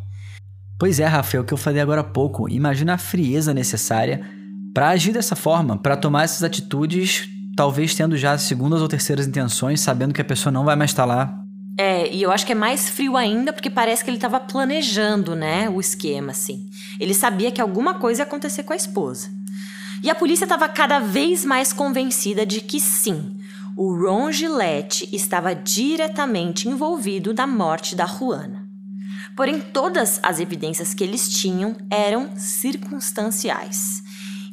Pois 0.80 1.00
é, 1.00 1.06
Rafael, 1.06 1.44
o 1.44 1.46
que 1.46 1.54
eu 1.54 1.58
falei 1.58 1.80
agora 1.80 2.02
há 2.02 2.04
pouco. 2.04 2.50
Imagina 2.50 2.96
a 2.96 2.98
frieza 2.98 3.54
necessária 3.54 4.26
para 4.74 4.90
agir 4.90 5.12
dessa 5.12 5.36
forma, 5.36 5.78
para 5.78 5.98
tomar 5.98 6.24
essas 6.24 6.42
atitudes, 6.42 7.28
talvez 7.56 7.96
tendo 7.96 8.18
já 8.18 8.38
segundas 8.38 8.82
ou 8.82 8.88
terceiras 8.88 9.28
intenções, 9.28 9.82
sabendo 9.82 10.14
que 10.14 10.22
a 10.22 10.26
pessoa 10.26 10.52
não 10.52 10.66
vai 10.66 10.76
mais 10.76 10.92
estar 10.92 11.06
lá. 11.06 11.42
É, 11.78 12.14
e 12.14 12.22
eu 12.22 12.32
acho 12.32 12.46
que 12.46 12.52
é 12.52 12.56
mais 12.56 12.90
frio 12.90 13.16
ainda 13.16 13.54
porque 13.54 13.70
parece 13.70 14.04
que 14.04 14.10
ele 14.10 14.18
estava 14.18 14.40
planejando, 14.40 15.36
né, 15.36 15.70
o 15.70 15.80
esquema 15.80 16.32
assim. 16.32 16.70
Ele 17.00 17.14
sabia 17.14 17.52
que 17.52 17.62
alguma 17.62 17.96
coisa 17.96 18.22
ia 18.22 18.26
acontecer 18.26 18.64
com 18.64 18.74
a 18.74 18.76
esposa. 18.76 19.30
E 20.04 20.10
a 20.10 20.16
polícia 20.16 20.46
estava 20.46 20.68
cada 20.68 21.00
vez 21.00 21.46
mais 21.46 21.72
convencida 21.72 22.46
de 22.46 22.60
que 22.62 22.80
sim, 22.80 23.38
o 23.76 23.96
Ron 23.96 24.32
Gillette 24.32 25.08
estava 25.12 25.56
diretamente 25.56 26.68
envolvido 26.68 27.34
na 27.34 27.48
morte 27.48 27.96
da 27.96 28.06
Juana. 28.06 28.68
Porém, 29.36 29.60
todas 29.60 30.20
as 30.22 30.40
evidências 30.40 30.94
que 30.94 31.04
eles 31.04 31.30
tinham 31.30 31.76
eram 31.90 32.30
circunstanciais. 32.36 34.04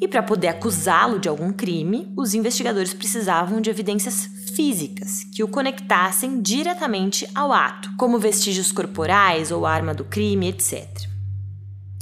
E 0.00 0.07
para 0.07 0.23
poder 0.23 0.49
acusá-lo 0.49 1.19
de 1.19 1.28
algum 1.28 1.52
crime, 1.52 2.12
os 2.17 2.33
investigadores 2.33 2.95
precisavam 2.95 3.61
de 3.61 3.69
evidências 3.69 4.28
físicas 4.55 5.25
que 5.35 5.43
o 5.43 5.49
conectassem 5.49 6.40
diretamente 6.40 7.28
ao 7.35 7.52
ato, 7.52 7.90
como 7.97 8.19
vestígios 8.19 8.71
corporais 8.71 9.50
ou 9.50 9.67
arma 9.67 9.93
do 9.93 10.05
crime, 10.05 10.49
etc. 10.49 10.87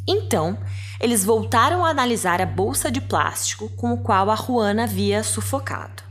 Então, 0.07 0.59
eles 1.01 1.25
voltaram 1.25 1.85
a 1.85 1.91
analisar 1.91 2.41
a 2.41 2.47
bolsa 2.47 2.91
de 2.91 3.01
plástico 3.01 3.69
com 3.71 3.93
o 3.93 3.99
qual 3.99 4.31
a 4.31 4.37
Juana 4.37 4.85
havia 4.85 5.23
sufocado. 5.23 6.05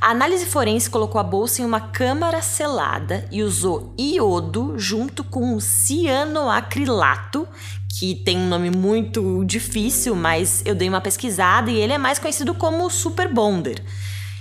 A 0.00 0.10
análise 0.10 0.46
forense 0.46 0.88
colocou 0.88 1.20
a 1.20 1.24
bolsa 1.24 1.60
em 1.60 1.64
uma 1.64 1.80
câmara 1.80 2.40
selada 2.40 3.26
e 3.32 3.42
usou 3.42 3.94
iodo 3.98 4.78
junto 4.78 5.24
com 5.24 5.58
cianoacrilato, 5.58 7.48
que 7.88 8.14
tem 8.14 8.36
um 8.36 8.48
nome 8.48 8.70
muito 8.70 9.44
difícil, 9.44 10.14
mas 10.14 10.62
eu 10.64 10.74
dei 10.74 10.88
uma 10.88 11.00
pesquisada 11.00 11.70
e 11.70 11.76
ele 11.76 11.92
é 11.92 11.98
mais 11.98 12.18
conhecido 12.18 12.54
como 12.54 12.88
Super 12.90 13.32
Bonder. 13.32 13.82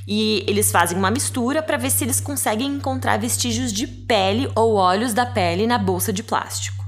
E 0.07 0.45
eles 0.47 0.71
fazem 0.71 0.97
uma 0.97 1.11
mistura 1.11 1.61
para 1.61 1.77
ver 1.77 1.89
se 1.89 2.03
eles 2.03 2.19
conseguem 2.19 2.67
encontrar 2.67 3.17
vestígios 3.17 3.73
de 3.73 3.87
pele 3.87 4.49
ou 4.55 4.75
óleos 4.75 5.13
da 5.13 5.25
pele 5.25 5.67
na 5.67 5.77
bolsa 5.77 6.13
de 6.13 6.23
plástico. 6.23 6.85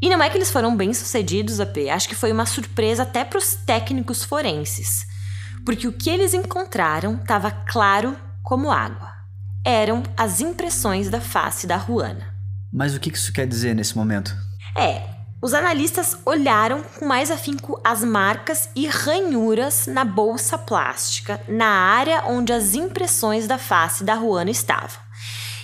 E 0.00 0.08
não 0.08 0.22
é 0.22 0.28
que 0.28 0.36
eles 0.36 0.50
foram 0.50 0.76
bem 0.76 0.92
sucedidos, 0.92 1.60
AP, 1.60 1.88
acho 1.90 2.08
que 2.08 2.14
foi 2.14 2.30
uma 2.30 2.44
surpresa 2.44 3.04
até 3.04 3.24
para 3.24 3.38
os 3.38 3.54
técnicos 3.54 4.24
forenses, 4.24 5.06
porque 5.64 5.88
o 5.88 5.92
que 5.92 6.10
eles 6.10 6.34
encontraram 6.34 7.14
estava 7.14 7.50
claro 7.50 8.16
como 8.42 8.70
água. 8.70 9.14
Eram 9.64 10.02
as 10.16 10.40
impressões 10.40 11.08
da 11.08 11.20
face 11.20 11.66
da 11.66 11.76
Ruana. 11.76 12.34
Mas 12.72 12.94
o 12.94 13.00
que 13.00 13.10
isso 13.10 13.32
quer 13.32 13.46
dizer 13.46 13.74
nesse 13.74 13.96
momento? 13.96 14.36
É, 14.76 15.15
os 15.42 15.52
analistas 15.52 16.16
olharam 16.24 16.82
com 16.98 17.04
mais 17.04 17.30
afinco 17.30 17.80
as 17.84 18.02
marcas 18.02 18.68
e 18.74 18.86
ranhuras 18.86 19.86
na 19.86 20.04
bolsa 20.04 20.56
plástica, 20.56 21.40
na 21.46 21.68
área 21.68 22.24
onde 22.26 22.52
as 22.52 22.74
impressões 22.74 23.46
da 23.46 23.58
face 23.58 24.02
da 24.02 24.14
Ruana 24.14 24.50
estavam. 24.50 25.06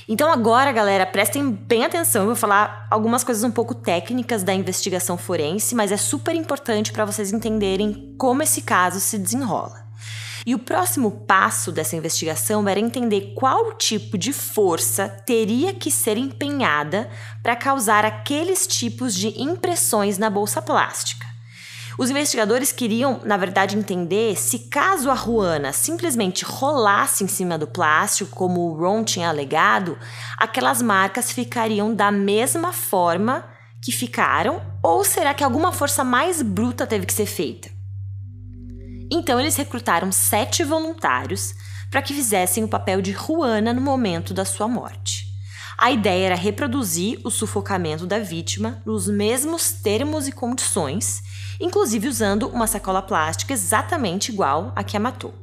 Então 0.09 0.31
agora, 0.31 0.73
galera, 0.73 1.07
prestem 1.07 1.50
bem 1.50 1.85
atenção, 1.85 2.23
eu 2.23 2.26
vou 2.26 2.37
falar 2.37 2.87
algumas 2.91 3.25
coisas 3.25 3.45
um 3.45 3.50
pouco 3.50 3.75
técnicas 3.75 4.43
da 4.43 4.52
investigação 4.52 5.17
forense, 5.17 5.75
mas 5.75 5.91
é 5.91 5.97
super 5.97 6.35
importante 6.35 6.93
para 6.93 7.05
vocês 7.05 7.33
entenderem 7.33 8.14
como 8.19 8.43
esse 8.43 8.62
caso 8.62 9.00
se 9.00 9.17
desenrola. 9.17 9.82
E 10.45 10.55
o 10.55 10.59
próximo 10.59 11.11
passo 11.27 11.71
dessa 11.71 11.95
investigação 11.95 12.69
era 12.69 12.81
entender 12.81 13.33
qual 13.37 13.75
tipo 13.75 14.19
de 14.19 14.33
força 14.33 15.09
teria 15.25 15.73
que 15.73 15.91
ser 15.91 16.17
empenhada 16.17 17.09
para 17.43 17.55
causar 17.55 18.05
aqueles 18.05 18.67
tipos 18.67 19.15
de 19.15 19.41
impressões 19.41 20.19
na 20.19 20.29
bolsa 20.29 20.61
plástica. 20.61 21.27
Os 21.99 22.11
investigadores 22.11 22.73
queriam, 22.73 23.21
na 23.25 23.37
verdade, 23.37 23.77
entender 23.77 24.37
se 24.37 24.61
caso 24.61 25.11
a 25.11 25.15
Ruana 25.15 25.73
simplesmente 25.73 26.45
rolasse 26.45 27.23
em 27.23 27.29
cima 27.29 27.59
do 27.59 27.67
plástico, 27.67 28.35
como 28.35 28.63
o 28.63 28.75
Ron 28.75 29.05
tinha 29.05 29.29
alegado, 29.29 29.99
aquelas 30.39 30.81
marcas 30.81 31.31
ficariam 31.31 31.95
da 31.95 32.11
mesma 32.11 32.73
forma 32.73 33.45
que 33.81 33.93
ficaram, 33.93 34.63
ou 34.83 35.05
será 35.05 35.35
que 35.35 35.45
alguma 35.45 35.71
força 35.71 36.03
mais 36.03 36.41
bruta 36.41 36.87
teve 36.87 37.05
que 37.05 37.13
ser 37.13 37.27
feita? 37.27 37.82
Então 39.14 39.38
eles 39.38 39.57
recrutaram 39.57 40.11
sete 40.11 40.64
voluntários 40.64 41.54
para 41.90 42.00
que 42.00 42.14
fizessem 42.14 42.64
o 42.64 42.69
papel 42.69 43.02
de 43.02 43.12
Juana 43.12 43.71
no 43.71 43.81
momento 43.83 44.33
da 44.33 44.42
sua 44.42 44.66
morte. 44.66 45.26
A 45.76 45.90
ideia 45.90 46.26
era 46.28 46.35
reproduzir 46.35 47.21
o 47.23 47.31
sufocamento 47.31 48.07
da 48.07 48.19
vítima 48.19 48.81
nos 48.87 49.09
mesmos 49.09 49.71
termos 49.71 50.26
e 50.26 50.33
condições, 50.33 51.23
inclusive 51.61 52.09
usando 52.09 52.49
uma 52.49 52.66
sacola 52.66 53.02
plástica 53.02 53.52
exatamente 53.52 54.33
igual 54.33 54.73
à 54.75 54.83
que 54.83 54.97
a 54.97 55.00
matou. 55.00 55.35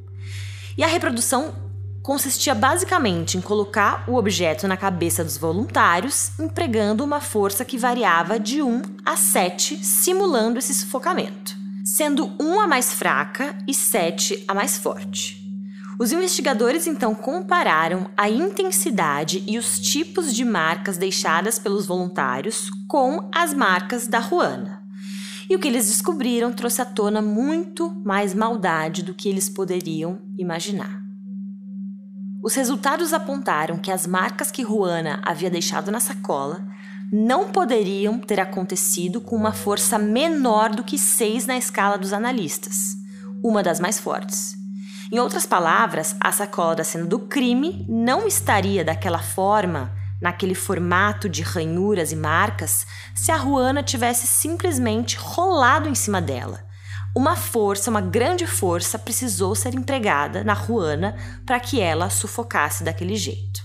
E 0.76 0.84
a 0.84 0.88
reprodução 0.88 1.54
consistia 2.02 2.56
basicamente 2.56 3.38
em 3.38 3.42
colocar 3.42 4.04
o 4.08 4.16
objeto 4.16 4.68
na 4.68 4.78
cabeça 4.78 5.24
dos 5.24 5.38
voluntários, 5.38 6.32
empregando 6.40 7.04
uma 7.04 7.22
força 7.22 7.64
que 7.64 7.78
variava 7.78 8.40
de 8.40 8.64
1 8.64 8.82
a 9.06 9.16
7, 9.16 9.86
simulando 9.86 10.58
esse 10.58 10.74
sufocamento 10.74 11.59
sendo 11.96 12.32
1 12.40 12.60
a 12.60 12.68
mais 12.68 12.94
fraca 12.94 13.58
e 13.68 13.74
7 13.74 14.46
a 14.48 14.54
mais 14.54 14.78
forte. 14.78 15.40
Os 16.00 16.12
investigadores 16.12 16.88
então 16.88 17.14
compararam 17.16 18.10
a 18.16 18.30
intensidade 18.30 19.44
e 19.48 19.58
os 19.58 19.80
tipos 19.80 20.34
de 20.34 20.46
marcas 20.46 20.98
deixadas 20.98 21.58
pelos 21.58 21.88
voluntários 21.88 22.70
com 22.88 23.30
as 23.34 23.54
marcas 23.54 24.08
da 24.08 24.20
Ruana. 24.20 24.82
E 25.50 25.56
o 25.56 25.60
que 25.60 25.68
eles 25.68 25.88
descobriram 25.88 26.54
trouxe 26.54 26.82
à 26.82 26.86
tona 26.86 27.22
muito 27.22 27.90
mais 28.06 28.36
maldade 28.36 29.02
do 29.04 29.14
que 29.14 29.28
eles 29.28 29.50
poderiam 29.50 30.22
imaginar. 30.38 31.02
Os 32.42 32.54
resultados 32.54 33.14
apontaram 33.14 33.78
que 33.78 33.92
as 33.92 34.06
marcas 34.06 34.52
que 34.52 34.64
Juana 34.64 35.20
havia 35.26 35.50
deixado 35.50 35.92
na 35.92 36.00
sacola 36.00 36.66
não 37.12 37.52
poderiam 37.52 38.20
ter 38.20 38.40
acontecido 38.40 39.20
com 39.20 39.36
uma 39.36 39.52
força 39.52 39.98
menor 39.98 40.70
do 40.70 40.84
que 40.84 40.98
6 40.98 41.48
na 41.48 41.58
escala 41.58 41.98
dos 41.98 42.14
analistas, 42.14 42.96
uma 43.44 43.64
das 43.64 43.80
mais 43.80 44.00
fortes. 44.00 44.56
Em 45.12 45.18
outras 45.18 45.46
palavras, 45.46 46.16
a 46.20 46.32
sacola 46.32 46.76
da 46.76 46.84
cena 46.84 47.06
do 47.06 47.20
crime 47.20 47.84
não 47.90 48.28
estaria 48.28 48.86
daquela 48.86 49.18
forma, 49.18 49.92
naquele 50.22 50.54
formato 50.54 51.28
de 51.28 51.42
ranhuras 51.42 52.12
e 52.12 52.16
marcas, 52.16 52.86
se 53.16 53.32
a 53.32 53.38
Ruana 53.38 53.82
tivesse 53.82 54.28
simplesmente 54.28 55.18
rolado 55.18 55.90
em 55.90 55.96
cima 55.96 56.22
dela. 56.22 56.64
Uma 57.16 57.36
força, 57.36 57.90
uma 57.90 58.02
grande 58.02 58.46
força, 58.46 59.00
precisou 59.00 59.56
ser 59.56 59.74
empregada 59.74 60.44
na 60.44 60.54
Ruana 60.54 61.16
para 61.44 61.60
que 61.60 61.82
ela 61.82 62.10
sufocasse 62.12 62.84
daquele 62.84 63.16
jeito. 63.16 63.62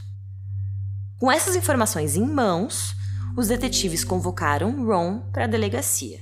Com 1.18 1.30
essas 1.30 1.54
informações 1.54 2.16
em 2.16 2.26
mãos, 2.26 2.94
os 3.37 3.49
detetives 3.49 4.05
convocaram 4.05 4.87
Ron 4.87 5.20
para 5.33 5.44
a 5.44 5.49
delegacia 5.49 6.20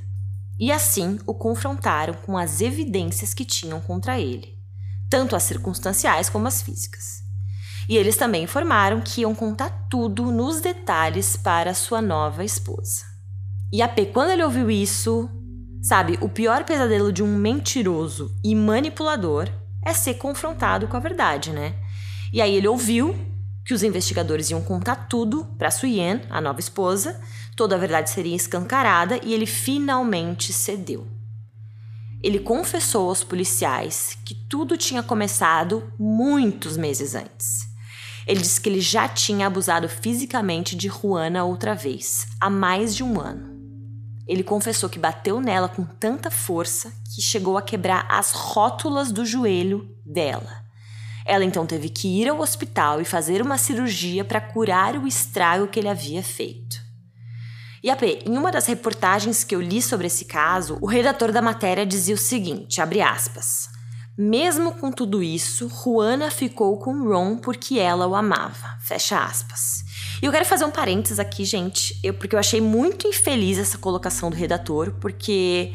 e 0.58 0.70
assim 0.70 1.18
o 1.26 1.34
confrontaram 1.34 2.14
com 2.14 2.38
as 2.38 2.60
evidências 2.60 3.34
que 3.34 3.44
tinham 3.44 3.80
contra 3.80 4.18
ele, 4.18 4.56
tanto 5.10 5.34
as 5.34 5.42
circunstanciais 5.42 6.28
como 6.28 6.46
as 6.46 6.62
físicas. 6.62 7.22
E 7.88 7.96
eles 7.96 8.16
também 8.16 8.44
informaram 8.44 9.00
que 9.00 9.22
iam 9.22 9.34
contar 9.34 9.88
tudo 9.90 10.30
nos 10.30 10.60
detalhes 10.60 11.36
para 11.36 11.74
sua 11.74 12.00
nova 12.00 12.44
esposa. 12.44 13.04
E 13.72 13.82
a 13.82 13.88
P, 13.88 14.06
quando 14.06 14.30
ele 14.30 14.44
ouviu 14.44 14.70
isso, 14.70 15.28
sabe, 15.82 16.16
o 16.20 16.28
pior 16.28 16.64
pesadelo 16.64 17.12
de 17.12 17.22
um 17.22 17.36
mentiroso 17.36 18.32
e 18.44 18.54
manipulador 18.54 19.48
é 19.84 19.92
ser 19.92 20.14
confrontado 20.14 20.86
com 20.86 20.96
a 20.96 21.00
verdade, 21.00 21.50
né? 21.50 21.74
E 22.32 22.40
aí 22.40 22.54
ele 22.54 22.68
ouviu 22.68 23.16
que 23.64 23.74
os 23.74 23.82
investigadores 23.82 24.50
iam 24.50 24.62
contar 24.62 25.08
tudo 25.08 25.44
para 25.58 25.70
Suyen, 25.70 26.22
a 26.30 26.40
nova 26.40 26.60
esposa, 26.60 27.20
toda 27.56 27.76
a 27.76 27.78
verdade 27.78 28.10
seria 28.10 28.34
escancarada 28.34 29.20
e 29.22 29.32
ele 29.32 29.46
finalmente 29.46 30.52
cedeu. 30.52 31.06
Ele 32.22 32.38
confessou 32.38 33.08
aos 33.08 33.24
policiais 33.24 34.16
que 34.24 34.34
tudo 34.34 34.76
tinha 34.76 35.02
começado 35.02 35.92
muitos 35.98 36.76
meses 36.76 37.14
antes. 37.14 37.68
Ele 38.26 38.40
disse 38.40 38.60
que 38.60 38.68
ele 38.68 38.80
já 38.80 39.08
tinha 39.08 39.48
abusado 39.48 39.88
fisicamente 39.88 40.76
de 40.76 40.88
Juana 40.88 41.44
outra 41.44 41.74
vez, 41.74 42.28
há 42.40 42.48
mais 42.48 42.94
de 42.94 43.02
um 43.02 43.20
ano. 43.20 43.60
Ele 44.28 44.44
confessou 44.44 44.88
que 44.88 45.00
bateu 45.00 45.40
nela 45.40 45.68
com 45.68 45.84
tanta 45.84 46.30
força 46.30 46.92
que 47.12 47.20
chegou 47.20 47.58
a 47.58 47.62
quebrar 47.62 48.06
as 48.08 48.30
rótulas 48.30 49.10
do 49.10 49.26
joelho 49.26 49.90
dela. 50.06 50.61
Ela 51.24 51.44
então 51.44 51.66
teve 51.66 51.88
que 51.88 52.20
ir 52.20 52.28
ao 52.28 52.40
hospital 52.40 53.00
e 53.00 53.04
fazer 53.04 53.42
uma 53.42 53.58
cirurgia 53.58 54.24
para 54.24 54.40
curar 54.40 54.96
o 54.96 55.06
estrago 55.06 55.68
que 55.68 55.78
ele 55.78 55.88
havia 55.88 56.22
feito. 56.22 56.80
E 57.82 57.90
AP, 57.90 58.02
em 58.24 58.38
uma 58.38 58.52
das 58.52 58.66
reportagens 58.66 59.42
que 59.42 59.56
eu 59.56 59.60
li 59.60 59.82
sobre 59.82 60.06
esse 60.06 60.24
caso, 60.24 60.78
o 60.80 60.86
redator 60.86 61.32
da 61.32 61.42
matéria 61.42 61.84
dizia 61.84 62.14
o 62.14 62.18
seguinte, 62.18 62.80
aspas: 62.80 63.68
Mesmo 64.16 64.74
com 64.74 64.92
tudo 64.92 65.20
isso, 65.20 65.68
Juana 65.68 66.30
ficou 66.30 66.78
com 66.78 67.08
Ron 67.08 67.36
porque 67.36 67.80
ela 67.80 68.06
o 68.06 68.14
amava. 68.14 68.78
Fecha 68.80 69.18
aspas. 69.18 69.82
E 70.22 70.26
eu 70.26 70.30
quero 70.30 70.44
fazer 70.44 70.64
um 70.64 70.70
parênteses 70.70 71.18
aqui, 71.18 71.44
gente, 71.44 71.98
eu, 72.04 72.14
porque 72.14 72.36
eu 72.36 72.38
achei 72.38 72.60
muito 72.60 73.08
infeliz 73.08 73.58
essa 73.58 73.76
colocação 73.76 74.30
do 74.30 74.36
redator, 74.36 74.92
porque 75.00 75.72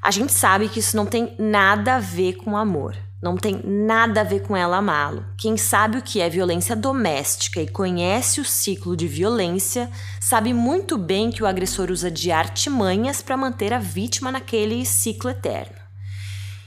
a 0.00 0.10
gente 0.10 0.32
sabe 0.32 0.70
que 0.70 0.80
isso 0.80 0.96
não 0.96 1.04
tem 1.04 1.34
nada 1.38 1.96
a 1.96 2.00
ver 2.00 2.36
com 2.36 2.56
amor. 2.56 2.96
Não 3.24 3.38
tem 3.38 3.58
nada 3.64 4.20
a 4.20 4.24
ver 4.24 4.42
com 4.42 4.54
ela 4.54 4.76
amá-lo. 4.76 5.24
Quem 5.38 5.56
sabe 5.56 5.96
o 5.96 6.02
que 6.02 6.20
é 6.20 6.28
violência 6.28 6.76
doméstica 6.76 7.58
e 7.58 7.66
conhece 7.66 8.38
o 8.38 8.44
ciclo 8.44 8.94
de 8.94 9.08
violência, 9.08 9.90
sabe 10.20 10.52
muito 10.52 10.98
bem 10.98 11.30
que 11.30 11.42
o 11.42 11.46
agressor 11.46 11.90
usa 11.90 12.10
de 12.10 12.30
artimanhas 12.30 13.22
para 13.22 13.34
manter 13.34 13.72
a 13.72 13.78
vítima 13.78 14.30
naquele 14.30 14.84
ciclo 14.84 15.30
eterno. 15.30 15.74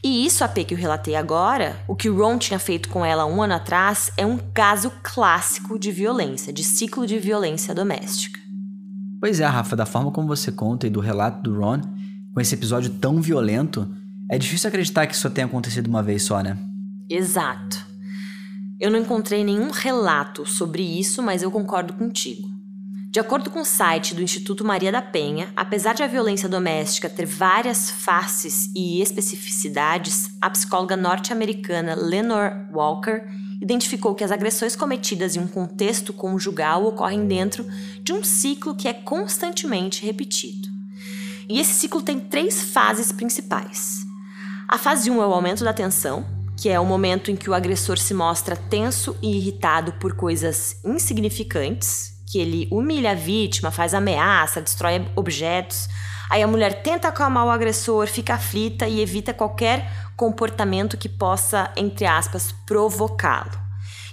E 0.04 0.26
isso, 0.26 0.43
a 0.43 0.48
P 0.48 0.63
que 0.63 0.74
eu 0.74 0.80
relatei 0.80 1.15
agora, 1.15 1.80
o 1.88 1.96
que 1.96 2.10
o 2.10 2.17
Ron 2.17 2.39
tinha 2.39 2.58
feito 2.58 2.89
com 2.89 3.06
ela 3.06 3.28
um 3.28 3.39
ano 3.39 3.54
atrás, 3.54 4.12
é 4.17 4.26
um 4.26 4.39
caso 4.39 4.91
clássico 5.04 5.78
de 5.78 5.91
violência, 5.91 6.52
de 6.52 6.63
ciclo 6.63 7.06
de 7.06 7.20
violência 7.20 7.76
doméstica. 7.76 8.39
Pois 9.20 9.39
é, 9.39 9.46
Rafa, 9.46 9.76
da 9.76 9.86
forma 9.86 10.10
como 10.10 10.28
você 10.28 10.52
conta 10.52 10.88
e 10.88 10.89
do 10.89 11.02
relato 11.02 11.43
do 11.43 11.60
Ron, 11.60 11.82
com 12.34 12.41
esse 12.41 12.56
episódio 12.56 12.89
tão 12.96 13.22
violento, 13.22 13.88
é 14.30 14.38
difícil 14.38 14.68
acreditar 14.68 15.08
que 15.08 15.16
isso 15.16 15.30
tenha 15.30 15.48
acontecido 15.48 15.88
uma 15.88 16.04
vez 16.04 16.24
só, 16.24 16.42
né? 16.42 16.58
Exato. 17.10 17.86
Eu 18.80 18.92
não 18.92 19.00
encontrei 19.00 19.44
nenhum 19.44 19.72
relato 19.72 20.46
sobre 20.46 20.84
isso, 20.84 21.24
mas 21.24 21.42
eu 21.42 21.50
concordo 21.50 21.94
contigo. 21.94 22.48
De 23.10 23.20
acordo 23.20 23.50
com 23.50 23.62
o 23.62 23.66
site 23.66 24.13
do 24.13 24.22
Instituto 24.22 24.63
Maria 24.63 24.92
da 24.92 25.02
Penha, 25.02 25.50
apesar 25.56 25.96
de 25.96 26.04
a 26.04 26.08
violência 26.08 26.48
doméstica 26.48 27.10
ter 27.10 27.26
várias 27.26 27.90
faces 27.90 28.70
e 28.76 29.02
especificidades, 29.02 30.30
a 30.42 30.50
psicóloga 30.50 30.96
norte-americana 30.96 31.96
Lenore 31.96 32.68
Walker 32.72 33.24
identificou 33.60 34.13
que 34.13 34.24
as 34.24 34.32
agressões 34.32 34.76
cometidas 34.76 35.36
em 35.36 35.40
um 35.40 35.48
contexto 35.48 36.13
conjugal 36.13 36.86
ocorrem 36.86 37.26
dentro 37.26 37.66
de 38.04 38.13
um 38.13 38.24
ciclo 38.24 38.76
que 38.76 38.88
é 38.88 38.94
constantemente 38.94 40.06
repetido. 40.06 40.68
E 41.50 41.60
esse 41.60 41.74
ciclo 41.74 42.02
tem 42.02 42.20
três 42.20 42.62
fases 42.62 43.12
principais. 43.12 44.07
A 44.69 44.77
fase 44.77 45.10
1 45.10 45.23
é 45.23 45.25
o 45.25 45.34
aumento 45.34 45.63
da 45.63 45.71
tensão, 45.71 46.25
que 46.58 46.67
é 46.67 46.77
o 46.77 46.86
momento 46.86 47.32
em 47.32 47.38
que 47.38 47.49
o 47.49 47.53
agressor 47.53 47.97
se 47.97 48.13
mostra 48.13 48.53
tenso 48.53 49.15
e 49.21 49.38
irritado 49.38 49.93
por 49.93 50.13
coisas 50.13 50.82
insignificantes, 50.84 52.21
que 52.30 52.38
ele 52.38 52.67
humilha 52.69 53.12
a 53.12 53.15
vítima, 53.15 53.71
faz 53.71 53.93
ameaça, 53.93 54.60
destrói 54.60 55.08
objetos. 55.15 55.88
Aí 56.30 56.43
a 56.43 56.47
mulher 56.47 56.84
tenta 56.84 57.08
acalmar 57.08 57.45
o 57.45 57.49
agressor, 57.49 58.08
fica 58.08 58.34
aflita 58.34 58.86
e 58.89 58.99
evita 58.99 59.34
qualquer 59.34 59.89
comportamento 60.17 60.97
que 60.97 61.08
possa, 61.08 61.71
entre 61.77 62.06
aspas, 62.06 62.53
provocá-lo. 62.65 63.58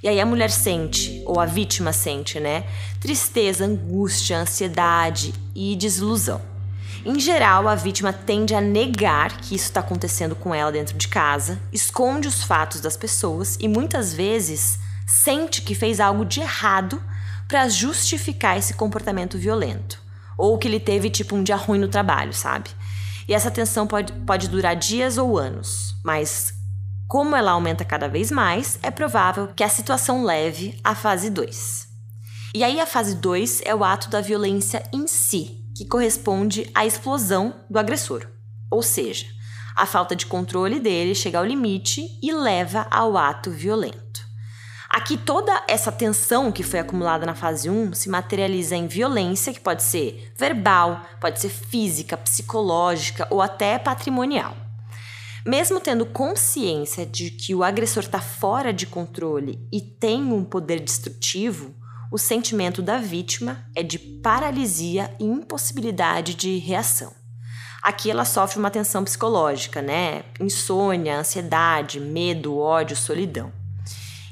E 0.04 0.08
aí 0.08 0.20
a 0.20 0.26
mulher 0.26 0.52
sente, 0.52 1.20
ou 1.26 1.40
a 1.40 1.46
vítima 1.46 1.92
sente, 1.92 2.38
né? 2.38 2.64
Tristeza, 3.00 3.64
angústia, 3.64 4.38
ansiedade 4.38 5.34
e 5.52 5.74
desilusão. 5.74 6.53
Em 7.06 7.20
geral, 7.20 7.68
a 7.68 7.74
vítima 7.74 8.14
tende 8.14 8.54
a 8.54 8.62
negar 8.62 9.36
que 9.36 9.54
isso 9.54 9.66
está 9.66 9.80
acontecendo 9.80 10.34
com 10.34 10.54
ela 10.54 10.72
dentro 10.72 10.96
de 10.96 11.06
casa, 11.06 11.60
esconde 11.70 12.26
os 12.26 12.42
fatos 12.42 12.80
das 12.80 12.96
pessoas 12.96 13.58
e 13.60 13.68
muitas 13.68 14.14
vezes 14.14 14.78
sente 15.06 15.60
que 15.60 15.74
fez 15.74 16.00
algo 16.00 16.24
de 16.24 16.40
errado 16.40 17.02
para 17.46 17.68
justificar 17.68 18.56
esse 18.56 18.72
comportamento 18.72 19.36
violento. 19.36 20.00
Ou 20.38 20.56
que 20.56 20.66
ele 20.66 20.80
teve 20.80 21.10
tipo 21.10 21.36
um 21.36 21.42
dia 21.42 21.56
ruim 21.56 21.78
no 21.78 21.88
trabalho, 21.88 22.32
sabe? 22.32 22.70
E 23.28 23.34
essa 23.34 23.50
tensão 23.50 23.86
pode, 23.86 24.10
pode 24.26 24.48
durar 24.48 24.74
dias 24.74 25.18
ou 25.18 25.38
anos, 25.38 25.94
mas 26.02 26.54
como 27.06 27.36
ela 27.36 27.50
aumenta 27.50 27.84
cada 27.84 28.08
vez 28.08 28.30
mais, 28.30 28.78
é 28.82 28.90
provável 28.90 29.48
que 29.54 29.62
a 29.62 29.68
situação 29.68 30.24
leve 30.24 30.80
à 30.82 30.94
fase 30.94 31.28
2. 31.28 31.86
E 32.54 32.64
aí 32.64 32.80
a 32.80 32.86
fase 32.86 33.14
2 33.16 33.60
é 33.66 33.74
o 33.74 33.84
ato 33.84 34.08
da 34.08 34.22
violência 34.22 34.82
em 34.90 35.06
si, 35.06 35.63
que 35.74 35.87
corresponde 35.87 36.70
à 36.74 36.87
explosão 36.87 37.64
do 37.68 37.78
agressor. 37.78 38.26
Ou 38.70 38.82
seja, 38.82 39.26
a 39.76 39.87
falta 39.87 40.14
de 40.14 40.26
controle 40.26 40.78
dele 40.78 41.14
chega 41.14 41.38
ao 41.38 41.44
limite 41.44 42.06
e 42.22 42.32
leva 42.32 42.87
ao 42.90 43.16
ato 43.16 43.50
violento. 43.50 44.04
Aqui 44.88 45.16
toda 45.16 45.64
essa 45.66 45.90
tensão 45.90 46.52
que 46.52 46.62
foi 46.62 46.78
acumulada 46.78 47.26
na 47.26 47.34
fase 47.34 47.68
1 47.68 47.94
se 47.94 48.08
materializa 48.08 48.76
em 48.76 48.87
violência, 48.87 49.52
que 49.52 49.58
pode 49.58 49.82
ser 49.82 50.32
verbal, 50.37 51.04
pode 51.20 51.40
ser 51.40 51.48
física, 51.48 52.16
psicológica 52.16 53.26
ou 53.28 53.42
até 53.42 53.76
patrimonial. 53.76 54.56
Mesmo 55.44 55.80
tendo 55.80 56.06
consciência 56.06 57.04
de 57.04 57.30
que 57.32 57.54
o 57.56 57.64
agressor 57.64 58.04
está 58.04 58.20
fora 58.20 58.72
de 58.72 58.87
controle 58.87 59.58
e 59.72 59.80
tem 59.80 60.22
um 60.32 60.44
poder 60.44 60.78
destrutivo, 60.78 61.74
o 62.14 62.18
sentimento 62.18 62.81
da 62.81 62.96
vítima 62.96 63.66
é 63.74 63.83
de 63.83 63.98
paralisia 63.98 65.12
e 65.18 65.24
impossibilidade 65.24 66.35
de 66.35 66.59
reação. 66.59 67.12
Aqui 67.83 68.09
ela 68.09 68.24
sofre 68.24 68.57
uma 68.57 68.70
tensão 68.70 69.03
psicológica, 69.03 69.83
né? 69.83 70.22
Insônia, 70.38 71.18
ansiedade, 71.18 71.98
medo, 71.98 72.57
ódio, 72.57 72.94
solidão. 72.94 73.53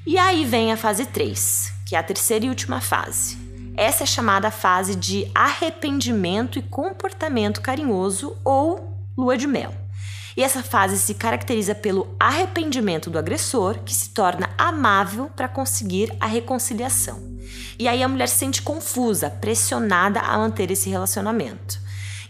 E 0.06 0.16
aí 0.16 0.44
vem 0.44 0.70
a 0.70 0.76
fase 0.76 1.06
3, 1.06 1.72
que 1.84 1.96
é 1.96 1.98
a 1.98 2.04
terceira 2.04 2.44
e 2.44 2.48
última 2.48 2.80
fase. 2.80 3.36
Essa 3.76 4.04
é 4.04 4.06
chamada 4.06 4.52
fase 4.52 4.94
de 4.94 5.28
arrependimento 5.34 6.60
e 6.60 6.62
comportamento 6.62 7.60
carinhoso 7.60 8.36
ou 8.44 8.96
lua 9.18 9.36
de 9.36 9.48
mel. 9.48 9.81
E 10.36 10.42
essa 10.42 10.62
fase 10.62 10.98
se 10.98 11.14
caracteriza 11.14 11.74
pelo 11.74 12.14
arrependimento 12.18 13.10
do 13.10 13.18
agressor, 13.18 13.78
que 13.80 13.94
se 13.94 14.10
torna 14.10 14.50
amável 14.56 15.30
para 15.36 15.48
conseguir 15.48 16.14
a 16.18 16.26
reconciliação. 16.26 17.20
E 17.78 17.86
aí 17.86 18.02
a 18.02 18.08
mulher 18.08 18.28
se 18.28 18.36
sente 18.36 18.62
confusa, 18.62 19.28
pressionada 19.28 20.20
a 20.20 20.38
manter 20.38 20.70
esse 20.70 20.88
relacionamento. 20.88 21.80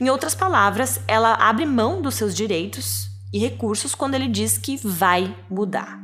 Em 0.01 0.11
outras 0.11 0.35
palavras, 0.35 1.01
ela 1.07 1.35
abre 1.35 1.65
mão 1.65 2.03
dos 2.03 2.17
seus 2.17 2.35
direitos 2.35 3.09
e 3.33 3.38
recursos 3.38 3.95
quando 3.95 4.15
ele 4.15 4.29
diz 4.29 4.59
que 4.59 4.77
vai 4.83 5.35
mudar. 5.49 6.01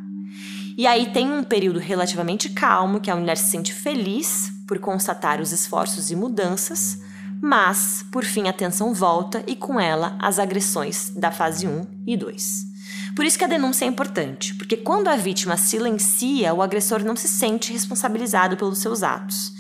E 0.76 0.86
aí 0.86 1.12
tem 1.12 1.32
um 1.32 1.42
período 1.42 1.80
relativamente 1.80 2.50
calmo 2.50 3.00
que 3.00 3.10
a 3.10 3.16
mulher 3.16 3.36
se 3.36 3.50
sente 3.50 3.72
feliz 3.72 4.52
por 4.68 4.78
constatar 4.78 5.40
os 5.40 5.50
esforços 5.50 6.12
e 6.12 6.14
mudanças, 6.14 7.00
mas, 7.40 8.04
por 8.10 8.24
fim, 8.24 8.48
a 8.48 8.52
tensão 8.52 8.92
volta 8.92 9.42
e 9.46 9.54
com 9.54 9.78
ela 9.78 10.16
as 10.20 10.38
agressões 10.38 11.10
da 11.14 11.30
fase 11.30 11.66
1 11.66 11.86
e 12.06 12.16
2. 12.16 12.68
Por 13.14 13.24
isso 13.24 13.38
que 13.38 13.44
a 13.44 13.48
denúncia 13.48 13.84
é 13.84 13.88
importante, 13.88 14.54
porque 14.54 14.76
quando 14.76 15.08
a 15.08 15.16
vítima 15.16 15.56
silencia, 15.56 16.54
o 16.54 16.62
agressor 16.62 17.04
não 17.04 17.16
se 17.16 17.28
sente 17.28 17.72
responsabilizado 17.72 18.56
pelos 18.56 18.78
seus 18.78 19.02
atos. 19.02 19.52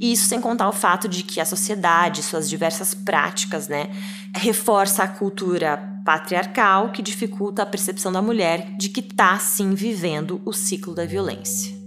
E 0.00 0.12
isso 0.12 0.28
sem 0.28 0.40
contar 0.40 0.68
o 0.68 0.72
fato 0.72 1.08
de 1.08 1.22
que 1.22 1.40
a 1.40 1.44
sociedade, 1.44 2.22
suas 2.22 2.48
diversas 2.48 2.94
práticas, 2.94 3.66
né, 3.66 3.88
reforça 4.34 5.02
a 5.02 5.08
cultura 5.08 5.76
patriarcal 6.04 6.92
que 6.92 7.02
dificulta 7.02 7.62
a 7.62 7.66
percepção 7.66 8.12
da 8.12 8.22
mulher 8.22 8.76
de 8.76 8.88
que 8.88 9.00
está 9.00 9.38
sim 9.38 9.74
vivendo 9.74 10.40
o 10.44 10.52
ciclo 10.52 10.94
da 10.94 11.04
violência. 11.04 11.77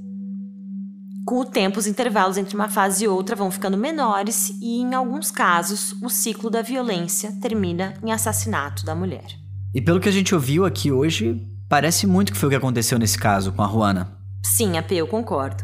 Com 1.24 1.42
o 1.42 1.46
tempo, 1.46 1.80
os 1.80 1.86
intervalos 1.86 2.36
entre 2.36 2.56
uma 2.56 2.68
fase 2.68 3.04
e 3.04 3.08
outra 3.08 3.36
vão 3.36 3.52
ficando 3.52 3.78
menores 3.78 4.50
e, 4.60 4.82
em 4.82 4.96
alguns 4.96 5.30
casos, 5.30 5.94
o 6.02 6.10
ciclo 6.10 6.50
da 6.50 6.64
violência 6.64 7.32
termina 7.40 7.94
em 8.04 8.12
assassinato 8.12 8.84
da 8.84 8.96
mulher. 8.96 9.38
E 9.74 9.80
pelo 9.80 10.00
que 10.00 10.10
a 10.10 10.12
gente 10.12 10.34
ouviu 10.34 10.66
aqui 10.66 10.92
hoje, 10.92 11.40
parece 11.70 12.08
muito 12.08 12.32
que 12.32 12.38
foi 12.38 12.48
o 12.48 12.50
que 12.50 12.56
aconteceu 12.56 12.98
nesse 12.98 13.20
caso 13.20 13.52
com 13.52 13.62
a 13.62 13.68
Juana. 13.68 14.18
Sim, 14.44 14.78
AP, 14.78 14.94
eu 14.94 15.08
concordo. 15.08 15.64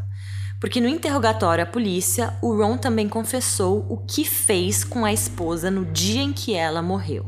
Porque 0.61 0.79
no 0.79 0.87
interrogatório 0.87 1.63
à 1.63 1.67
polícia, 1.67 2.33
o 2.41 2.55
Ron 2.55 2.77
também 2.77 3.09
confessou 3.09 3.85
o 3.89 3.97
que 3.97 4.23
fez 4.23 4.83
com 4.83 5.05
a 5.05 5.11
esposa 5.11 5.71
no 5.71 5.85
dia 5.85 6.21
em 6.21 6.33
que 6.33 6.53
ela 6.53 6.81
morreu. 6.83 7.25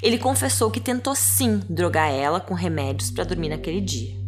Ele 0.00 0.18
confessou 0.18 0.70
que 0.70 0.80
tentou 0.80 1.14
sim 1.14 1.60
drogar 1.68 2.10
ela 2.10 2.40
com 2.40 2.54
remédios 2.54 3.10
para 3.10 3.24
dormir 3.24 3.50
naquele 3.50 3.80
dia 3.80 4.19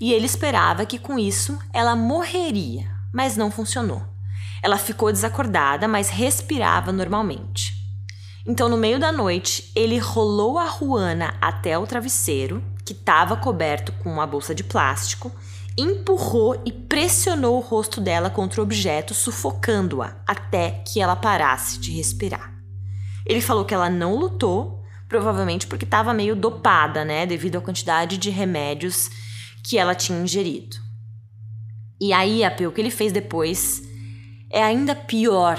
e 0.00 0.12
ele 0.12 0.26
esperava 0.26 0.86
que 0.86 0.98
com 0.98 1.18
isso 1.18 1.58
ela 1.72 1.94
morreria, 1.96 2.90
mas 3.12 3.36
não 3.36 3.50
funcionou. 3.50 4.02
Ela 4.62 4.78
ficou 4.78 5.12
desacordada, 5.12 5.86
mas 5.86 6.08
respirava 6.08 6.90
normalmente. 6.90 7.74
Então, 8.46 8.68
no 8.68 8.76
meio 8.76 8.98
da 8.98 9.10
noite, 9.10 9.72
ele 9.74 9.98
rolou 9.98 10.58
a 10.58 10.66
Ruana 10.66 11.34
até 11.40 11.78
o 11.78 11.86
travesseiro, 11.86 12.62
que 12.84 12.92
estava 12.92 13.36
coberto 13.36 13.92
com 13.92 14.12
uma 14.12 14.26
bolsa 14.26 14.54
de 14.54 14.62
plástico, 14.62 15.32
empurrou 15.76 16.60
e 16.64 16.70
pressionou 16.70 17.56
o 17.56 17.60
rosto 17.60 18.00
dela 18.00 18.30
contra 18.30 18.60
o 18.60 18.64
objeto, 18.64 19.14
sufocando-a 19.14 20.16
até 20.26 20.82
que 20.86 21.00
ela 21.00 21.16
parasse 21.16 21.78
de 21.78 21.92
respirar. 21.92 22.52
Ele 23.26 23.40
falou 23.40 23.64
que 23.64 23.74
ela 23.74 23.88
não 23.88 24.14
lutou, 24.16 24.82
provavelmente 25.08 25.66
porque 25.66 25.84
estava 25.84 26.12
meio 26.12 26.36
dopada, 26.36 27.04
né, 27.04 27.24
devido 27.26 27.56
à 27.56 27.60
quantidade 27.60 28.18
de 28.18 28.30
remédios 28.30 29.10
que 29.64 29.78
ela 29.78 29.94
tinha 29.94 30.20
ingerido. 30.20 30.76
E 32.00 32.12
aí, 32.12 32.42
o 32.66 32.72
que 32.72 32.80
ele 32.80 32.90
fez 32.90 33.12
depois 33.12 33.82
é 34.50 34.62
ainda 34.62 34.94
pior 34.94 35.58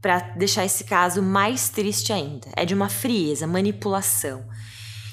para 0.00 0.20
deixar 0.36 0.64
esse 0.64 0.84
caso 0.84 1.22
mais 1.22 1.68
triste 1.68 2.12
ainda. 2.12 2.48
É 2.56 2.64
de 2.64 2.74
uma 2.74 2.88
frieza, 2.88 3.46
manipulação. 3.46 4.44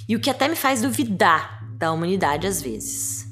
E 0.09 0.15
o 0.15 0.19
que 0.19 0.29
até 0.29 0.47
me 0.47 0.55
faz 0.55 0.81
duvidar 0.81 1.63
da 1.77 1.91
humanidade 1.91 2.47
às 2.47 2.61
vezes. 2.61 3.27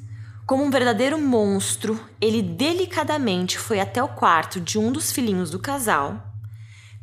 Como 0.46 0.62
um 0.62 0.70
verdadeiro 0.70 1.18
monstro, 1.18 2.00
ele 2.20 2.40
delicadamente 2.40 3.58
foi 3.58 3.80
até 3.80 4.02
o 4.02 4.08
quarto 4.08 4.60
de 4.60 4.78
um 4.78 4.92
dos 4.92 5.10
filhinhos 5.10 5.50
do 5.50 5.58
casal, 5.58 6.25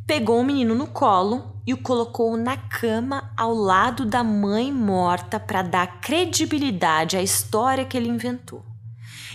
pegou 0.05 0.39
o 0.39 0.43
menino 0.43 0.75
no 0.75 0.87
colo 0.87 1.61
e 1.65 1.73
o 1.73 1.77
colocou 1.77 2.35
na 2.35 2.57
cama 2.57 3.31
ao 3.37 3.53
lado 3.53 4.05
da 4.05 4.23
mãe 4.23 4.71
morta 4.71 5.39
para 5.39 5.61
dar 5.61 6.01
credibilidade 6.01 7.15
à 7.15 7.21
história 7.21 7.85
que 7.85 7.95
ele 7.95 8.09
inventou. 8.09 8.65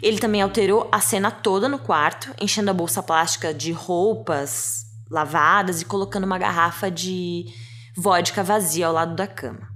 Ele 0.02 0.18
também 0.18 0.42
alterou 0.42 0.88
a 0.92 1.00
cena 1.00 1.30
toda 1.30 1.68
no 1.68 1.78
quarto, 1.78 2.32
enchendo 2.40 2.70
a 2.70 2.74
bolsa 2.74 3.02
plástica 3.02 3.52
de 3.52 3.72
roupas 3.72 4.86
lavadas 5.10 5.80
e 5.80 5.84
colocando 5.84 6.24
uma 6.24 6.38
garrafa 6.38 6.90
de 6.90 7.46
vodka 7.96 8.44
vazia 8.44 8.86
ao 8.86 8.92
lado 8.92 9.16
da 9.16 9.26
cama. 9.26 9.68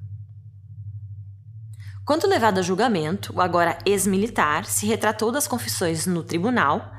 Quando 2.05 2.29
levado 2.29 2.59
a 2.59 2.63
julgamento, 2.63 3.33
o 3.35 3.41
agora 3.41 3.79
ex-militar 3.87 4.65
se 4.65 4.87
retratou 4.87 5.33
das 5.33 5.49
confissões 5.49 6.07
no 6.07 6.23
tribunal 6.23 6.93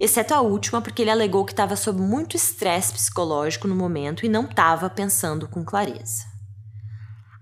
exceto 0.00 0.32
a 0.32 0.40
última, 0.40 0.80
porque 0.80 1.02
ele 1.02 1.10
alegou 1.10 1.44
que 1.44 1.52
estava 1.52 1.76
sob 1.76 2.00
muito 2.00 2.34
estresse 2.34 2.92
psicológico 2.92 3.68
no 3.68 3.76
momento 3.76 4.24
e 4.24 4.28
não 4.28 4.44
estava 4.46 4.88
pensando 4.88 5.46
com 5.46 5.62
clareza. 5.62 6.24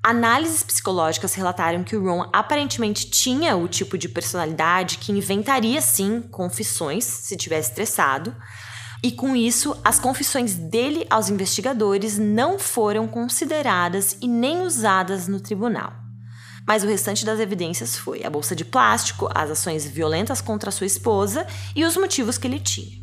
Análises 0.03 0.65
psicológicas 0.65 1.35
relataram 1.35 1.85
que 1.85 1.97
o 1.97 2.03
Ron 2.03 2.29
aparentemente 2.33 3.09
tinha 3.09 3.57
o 3.57 3.69
tipo 3.69 3.97
de 3.97 4.09
personalidade 4.09 4.99
que 4.99 5.13
inventaria 5.13 5.81
sim 5.81 6.21
confissões 6.21 7.05
se 7.05 7.37
tivesse 7.37 7.71
estressado, 7.71 8.35
e 9.05 9.13
com 9.13 9.37
isso 9.37 9.81
as 9.85 10.01
confissões 10.01 10.55
dele 10.55 11.07
aos 11.09 11.29
investigadores 11.29 12.19
não 12.19 12.59
foram 12.59 13.07
consideradas 13.07 14.17
e 14.21 14.27
nem 14.27 14.63
usadas 14.63 15.29
no 15.29 15.41
tribunal 15.41 16.08
mas 16.69 16.85
o 16.85 16.87
restante 16.87 17.25
das 17.25 17.41
evidências 17.41 17.97
foi 17.97 18.23
a 18.23 18.29
bolsa 18.29 18.55
de 18.55 18.63
plástico, 18.63 19.27
as 19.35 19.51
ações 19.51 19.87
violentas 19.87 20.43
contra 20.43 20.71
sua 20.71 20.87
esposa 20.87 21.47
e 21.75 21.83
os 21.83 21.97
motivos 21.97 22.37
que 22.37 22.47
ele 22.47 22.61
tinha. 22.61 22.99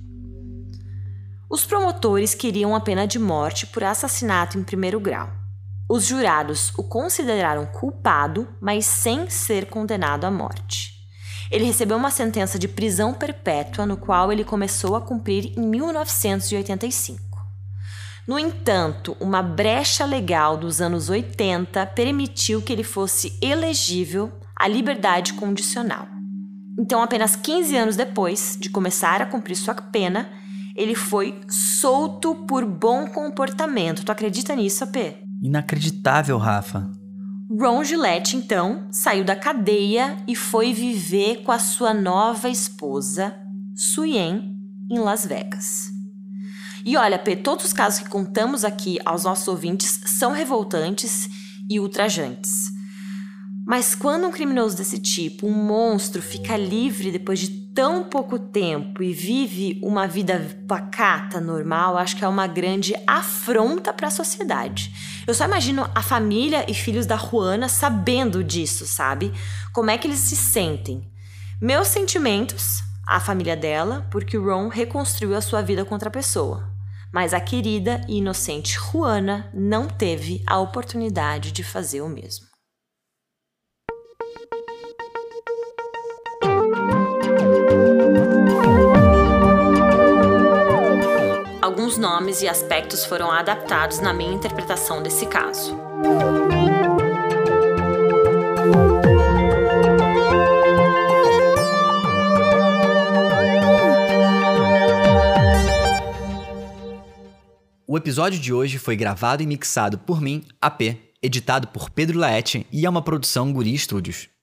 Os 1.49 1.65
promotores 1.65 2.35
queriam 2.35 2.75
a 2.75 2.79
pena 2.79 3.07
de 3.07 3.17
morte 3.17 3.65
por 3.65 3.83
assassinato 3.83 4.55
em 4.55 4.63
primeiro 4.63 4.99
grau. 4.99 5.31
Os 5.89 6.05
jurados 6.05 6.71
o 6.77 6.83
consideraram 6.83 7.65
culpado, 7.65 8.47
mas 8.61 8.85
sem 8.85 9.31
ser 9.31 9.65
condenado 9.65 10.25
à 10.25 10.31
morte. 10.31 10.93
Ele 11.49 11.65
recebeu 11.65 11.97
uma 11.97 12.11
sentença 12.11 12.59
de 12.59 12.67
prisão 12.67 13.15
perpétua, 13.15 13.83
no 13.83 13.97
qual 13.97 14.31
ele 14.31 14.43
começou 14.43 14.95
a 14.95 15.01
cumprir 15.01 15.57
em 15.57 15.67
1985. 15.67 17.24
No 18.27 18.39
entanto, 18.39 19.15
uma 19.19 19.43
brecha 19.43 20.03
legal 20.03 20.57
dos 20.57 20.81
anos 20.81 21.09
80 21.09 21.85
permitiu 21.87 22.61
que 22.61 22.73
ele 22.73 22.83
fosse 22.83 23.37
elegível 23.39 24.31
à 24.57 24.67
liberdade 24.67 25.33
condicional. 25.33 26.07
Então, 26.79 27.03
apenas 27.03 27.35
15 27.35 27.77
anos 27.77 27.95
depois 27.95 28.57
de 28.59 28.69
começar 28.69 29.21
a 29.21 29.27
cumprir 29.27 29.55
sua 29.55 29.75
pena, 29.75 30.27
ele 30.75 30.95
foi 30.95 31.39
solto 31.47 32.33
por 32.47 32.65
bom 32.65 33.07
comportamento. 33.07 34.03
Tu 34.03 34.11
acredita 34.11 34.55
nisso, 34.55 34.83
AP? 34.83 35.17
Inacreditável, 35.41 36.37
Rafa. 36.37 36.89
Ron 37.47 37.83
Gillette, 37.83 38.35
então, 38.35 38.87
saiu 38.89 39.23
da 39.23 39.35
cadeia 39.35 40.17
e 40.27 40.35
foi 40.35 40.73
viver 40.73 41.43
com 41.43 41.51
a 41.51 41.59
sua 41.59 41.93
nova 41.93 42.49
esposa, 42.49 43.35
Suyen, 43.75 44.57
em 44.89 44.97
Las 44.97 45.27
Vegas. 45.27 45.94
E 46.85 46.95
olha, 46.97 47.17
P, 47.17 47.35
todos 47.35 47.65
os 47.65 47.73
casos 47.73 48.01
que 48.01 48.09
contamos 48.09 48.63
aqui 48.63 48.99
aos 49.03 49.23
nossos 49.23 49.47
ouvintes 49.47 50.01
são 50.05 50.31
revoltantes 50.31 51.27
e 51.67 51.79
ultrajantes. 51.79 52.71
Mas 53.65 53.95
quando 53.95 54.27
um 54.27 54.31
criminoso 54.31 54.77
desse 54.77 54.99
tipo, 54.99 55.47
um 55.47 55.51
monstro, 55.51 56.21
fica 56.21 56.55
livre 56.55 57.11
depois 57.11 57.39
de 57.39 57.49
tão 57.73 58.03
pouco 58.03 58.37
tempo 58.37 59.01
e 59.01 59.11
vive 59.11 59.81
uma 59.83 60.07
vida 60.07 60.39
pacata, 60.67 61.41
normal, 61.41 61.97
acho 61.97 62.15
que 62.15 62.23
é 62.23 62.27
uma 62.27 62.45
grande 62.45 62.93
afronta 63.07 63.91
para 63.91 64.09
a 64.09 64.11
sociedade. 64.11 64.93
Eu 65.25 65.33
só 65.33 65.45
imagino 65.45 65.89
a 65.95 66.03
família 66.03 66.69
e 66.69 66.75
filhos 66.75 67.07
da 67.07 67.17
Juana 67.17 67.67
sabendo 67.67 68.43
disso, 68.43 68.85
sabe? 68.85 69.33
Como 69.73 69.89
é 69.89 69.97
que 69.97 70.05
eles 70.05 70.19
se 70.19 70.35
sentem? 70.35 71.11
Meus 71.59 71.87
sentimentos, 71.87 72.83
a 73.07 73.19
família 73.19 73.57
dela, 73.57 74.07
porque 74.11 74.37
o 74.37 74.45
Ron 74.45 74.67
reconstruiu 74.67 75.35
a 75.35 75.41
sua 75.41 75.63
vida 75.63 75.83
contra 75.83 76.09
a 76.09 76.11
pessoa. 76.11 76.74
Mas 77.15 77.33
a 77.33 77.39
querida 77.39 78.01
e 78.09 78.17
inocente 78.17 78.73
Juana 78.73 79.49
não 79.53 79.87
teve 79.87 80.43
a 80.45 80.59
oportunidade 80.59 81.53
de 81.53 81.63
fazer 81.63 82.01
o 82.01 82.09
mesmo. 82.09 82.45
alguns 91.61 91.97
nomes 91.97 92.41
e 92.41 92.47
aspectos 92.47 93.05
foram 93.05 93.31
adaptados 93.31 93.99
na 93.99 94.13
minha 94.13 94.33
interpretação 94.33 95.01
desse 95.01 95.25
caso. 95.25 95.77
O 107.95 107.97
episódio 107.97 108.37
de 108.37 108.51
hoje 108.51 108.77
foi 108.77 108.97
gravado 108.97 109.41
e 109.41 109.47
mixado 109.47 109.97
por 109.97 110.19
mim, 110.19 110.43
AP, 110.61 110.97
editado 111.23 111.69
por 111.69 111.89
Pedro 111.89 112.19
Laete 112.19 112.67
e 112.69 112.85
é 112.85 112.89
uma 112.89 113.01
produção 113.01 113.53
Guri 113.53 113.77
Studios. 113.77 114.34